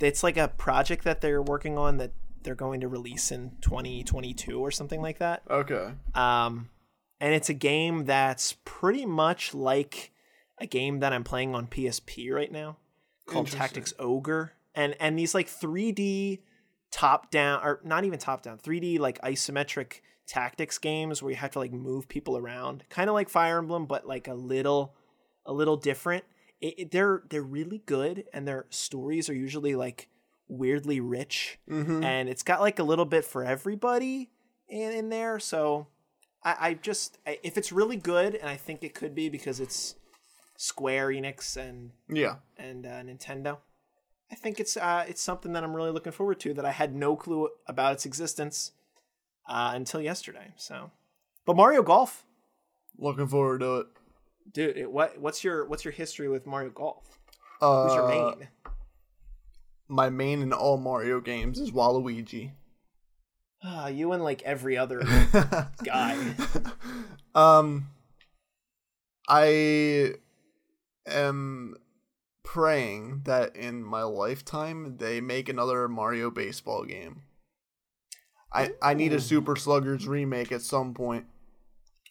[0.00, 2.12] it's like a project that they're working on that
[2.42, 5.92] they're going to release in 2022 or something like that Okay.
[6.14, 6.68] um
[7.20, 10.12] and it's a game that's pretty much like
[10.58, 12.76] a game that i'm playing on psp right now
[13.26, 16.40] called tactics ogre and and these like 3d
[16.92, 21.50] top down or not even top down 3d like isometric tactics games where you have
[21.50, 24.94] to like move people around kind of like fire emblem but like a little
[25.44, 26.24] a little different
[26.60, 30.08] it, it- they're they're really good and their stories are usually like
[30.48, 32.02] weirdly rich Mm-hmm.
[32.02, 34.30] and it's got like a little bit for everybody
[34.68, 35.88] in, in there so
[36.42, 39.60] I, I just I, if it's really good and i think it could be because
[39.60, 39.94] it's
[40.56, 42.36] square enix and Yeah.
[42.56, 43.58] and uh, Nintendo.
[44.30, 46.94] I think it's uh, it's something that I'm really looking forward to that I had
[46.94, 48.72] no clue about its existence
[49.46, 50.52] uh, until yesterday.
[50.56, 50.90] So,
[51.46, 52.24] but Mario Golf,
[52.98, 53.86] Looking forward to it.
[54.52, 57.18] dude, it, what what's your what's your history with Mario Golf?
[57.60, 58.48] Uh, Who's your main?
[59.88, 62.52] My main in all Mario games is Waluigi.
[63.62, 65.02] Ah, you and like every other
[65.84, 66.16] guy.
[67.34, 67.88] um,
[69.28, 70.14] I
[71.06, 71.76] am
[72.42, 77.22] praying that in my lifetime they make another Mario baseball game.
[78.54, 81.26] I I need a Super Sluggers remake at some point.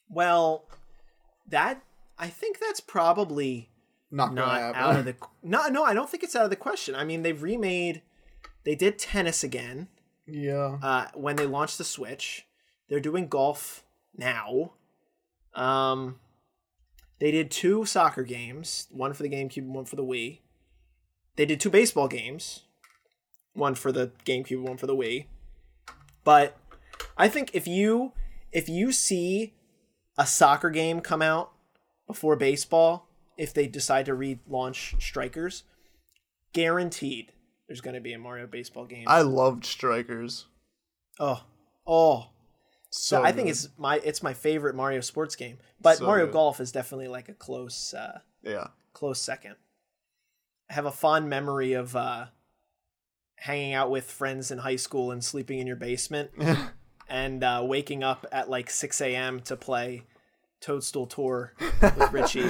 [0.09, 0.65] Well,
[1.47, 1.81] that
[2.19, 3.69] I think that's probably
[4.11, 6.95] Not not out of the no no I don't think it's out of the question.
[6.95, 8.01] I mean they've remade
[8.63, 9.87] they did tennis again.
[10.25, 10.77] yeah.
[10.81, 12.45] uh, when they launched the Switch.
[12.89, 13.83] They're doing golf
[14.15, 14.73] now.
[15.55, 16.19] Um,
[17.19, 20.39] they did two soccer games, one for the GameCube, and one for the Wii.
[21.35, 22.61] They did two baseball games,
[23.53, 25.25] one for the GameCube, one for the Wii.
[26.23, 26.57] But
[27.17, 28.13] I think if you
[28.51, 29.53] if you see
[30.17, 31.51] a soccer game come out
[32.07, 35.63] before baseball, if they decide to relaunch Strikers,
[36.53, 37.33] guaranteed
[37.67, 39.05] there's going to be a Mario baseball game.
[39.07, 40.45] I loved Strikers.
[41.19, 41.43] Oh,
[41.87, 42.29] oh.
[42.89, 43.51] So I think good.
[43.51, 45.57] it's my it's my favorite Mario sports game.
[45.81, 46.33] But So Mario good.
[46.33, 48.67] Golf is definitely like a close uh yeah.
[48.93, 49.55] close second.
[50.69, 52.27] I have a fond memory of uh
[53.35, 56.31] hanging out with friends in high school and sleeping in your basement
[57.09, 59.41] and uh waking up at like 6 a.m.
[59.41, 60.03] to play
[60.61, 62.49] Toadstool Tour with Richie.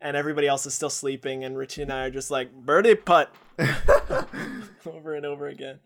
[0.00, 3.32] and everybody else is still sleeping and Richie and I are just like birdie putt
[4.86, 5.78] over and over again.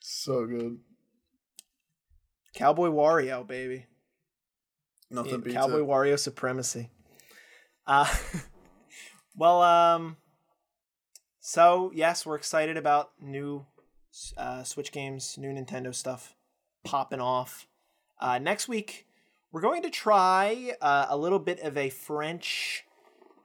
[0.00, 0.78] so good.
[2.54, 3.86] Cowboy Wario, baby.
[5.10, 5.86] Nothing in beats Cowboy it.
[5.86, 6.90] Wario supremacy.
[7.86, 8.12] Uh,
[9.36, 10.16] well, um,
[11.46, 13.66] so yes, we're excited about new
[14.36, 16.34] uh, Switch games, new Nintendo stuff
[16.82, 17.68] popping off.
[18.18, 19.06] Uh, next week,
[19.52, 22.84] we're going to try uh, a little bit of a French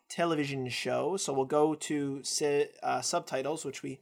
[0.10, 1.16] television show.
[1.16, 4.00] So we'll go to si- uh, subtitles, which we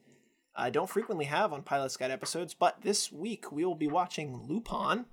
[0.55, 2.53] uh, don't frequently have on Pilot's Guide episodes.
[2.53, 5.07] But this week, we will be watching Lupin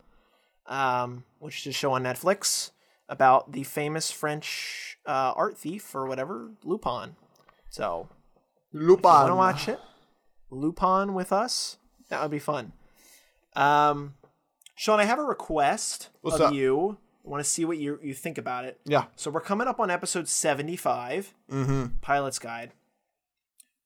[0.68, 2.70] um, which is a show on Netflix.
[3.08, 7.16] about the famous French uh, art thief or whatever, Lupin.
[7.70, 8.08] So,
[8.72, 9.02] Lupin.
[9.04, 9.80] want to watch it?
[10.50, 11.78] Lupin with us?
[12.08, 12.72] That would be fun.
[13.54, 14.14] Um,
[14.74, 16.54] Sean, I have a request What's of up?
[16.54, 16.98] you.
[17.24, 18.78] I want to see what you you think about it.
[18.84, 19.06] Yeah.
[19.16, 21.86] So we're coming up on episode seventy-five, Mm-hmm.
[22.00, 22.72] Pilot's Guide.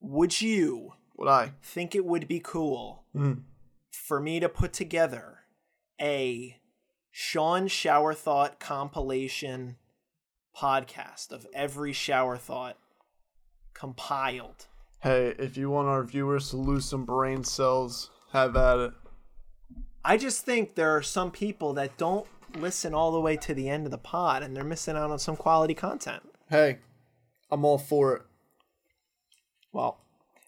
[0.00, 1.52] Would you Would I?
[1.62, 3.42] think it would be cool Mm.
[3.92, 5.38] for me to put together
[6.00, 6.58] a
[7.10, 9.76] Sean Shower Thought compilation
[10.56, 12.76] podcast of every shower thought
[13.74, 14.66] compiled?
[15.02, 18.92] Hey, if you want our viewers to lose some brain cells, have at it.
[20.04, 23.70] I just think there are some people that don't listen all the way to the
[23.70, 26.22] end of the pod and they're missing out on some quality content.
[26.50, 26.80] Hey,
[27.50, 28.22] I'm all for it.
[29.72, 30.00] Well,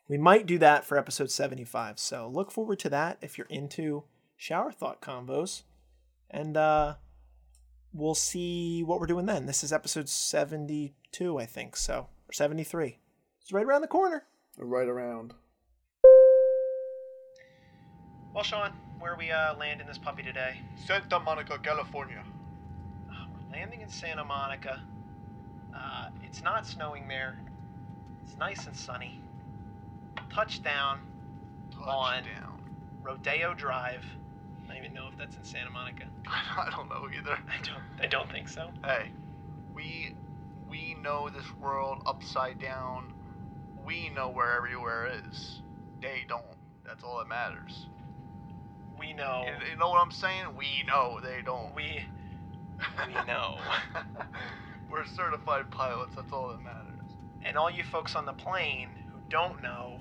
[0.06, 1.98] we might do that for episode 75.
[1.98, 4.04] So look forward to that if you're into
[4.36, 5.62] shower thought combos.
[6.30, 6.96] And uh
[7.94, 9.46] we'll see what we're doing then.
[9.46, 11.74] This is episode 72, I think.
[11.76, 12.98] So, or 73.
[13.40, 14.24] It's right around the corner.
[14.58, 15.32] Right around.
[18.34, 20.60] Well, Sean, where are we uh, landing this puppy today?
[20.86, 22.22] Santa Monica, California.
[23.10, 24.82] Uh, we're landing in Santa Monica.
[25.74, 27.38] Uh, it's not snowing there.
[28.24, 29.20] It's nice and sunny.
[30.30, 31.00] Touchdown,
[31.82, 32.22] On.
[32.22, 32.60] Touchdown.
[33.02, 34.04] Rodeo Drive.
[34.64, 36.04] I don't even know if that's in Santa Monica.
[36.26, 37.32] I don't know either.
[37.32, 37.82] I don't.
[38.00, 38.70] I don't think so.
[38.84, 39.10] Hey,
[39.74, 40.14] we
[40.70, 43.12] we know this world upside down.
[43.84, 45.60] We know where everywhere is.
[46.00, 46.44] They don't.
[46.84, 47.86] That's all that matters.
[48.98, 49.44] We know.
[49.46, 50.56] You, you know what I'm saying?
[50.56, 51.74] We know they don't.
[51.74, 52.04] We
[53.06, 53.58] we know.
[54.90, 56.14] We're certified pilots.
[56.16, 56.88] That's all that matters.
[57.44, 60.00] And all you folks on the plane who don't know,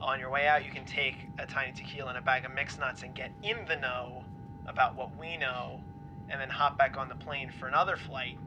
[0.00, 2.78] on your way out, you can take a tiny tequila and a bag of mixed
[2.78, 4.24] nuts and get in the know
[4.66, 5.80] about what we know,
[6.28, 8.38] and then hop back on the plane for another flight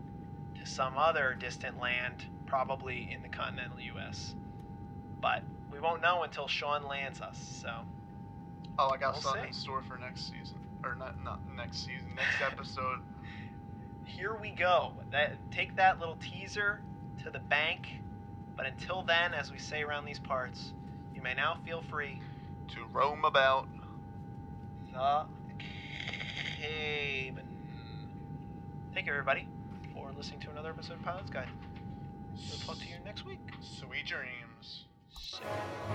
[0.59, 4.35] to some other distant land, probably in the continental U.S.
[5.21, 7.37] But we won't know until Sean lands us.
[7.61, 7.69] So
[8.79, 12.15] Oh, I got We'll something in store for next season, or not not next season,
[12.15, 12.99] next episode.
[14.05, 14.93] here we go.
[15.11, 16.79] That take that little teaser
[17.23, 17.87] to the bank.
[18.55, 20.73] But until then, as we say around these parts,
[21.13, 22.21] you may now feel free
[22.69, 23.67] to roam about.
[24.91, 25.25] the
[26.61, 27.45] haven.
[28.93, 29.47] Thank you, everybody,
[29.93, 31.49] for listening to another episode of Pilot's Guide.
[32.49, 33.39] We'll talk to you next week.
[33.61, 34.85] Sweet dreams.
[35.17, 35.89] Show.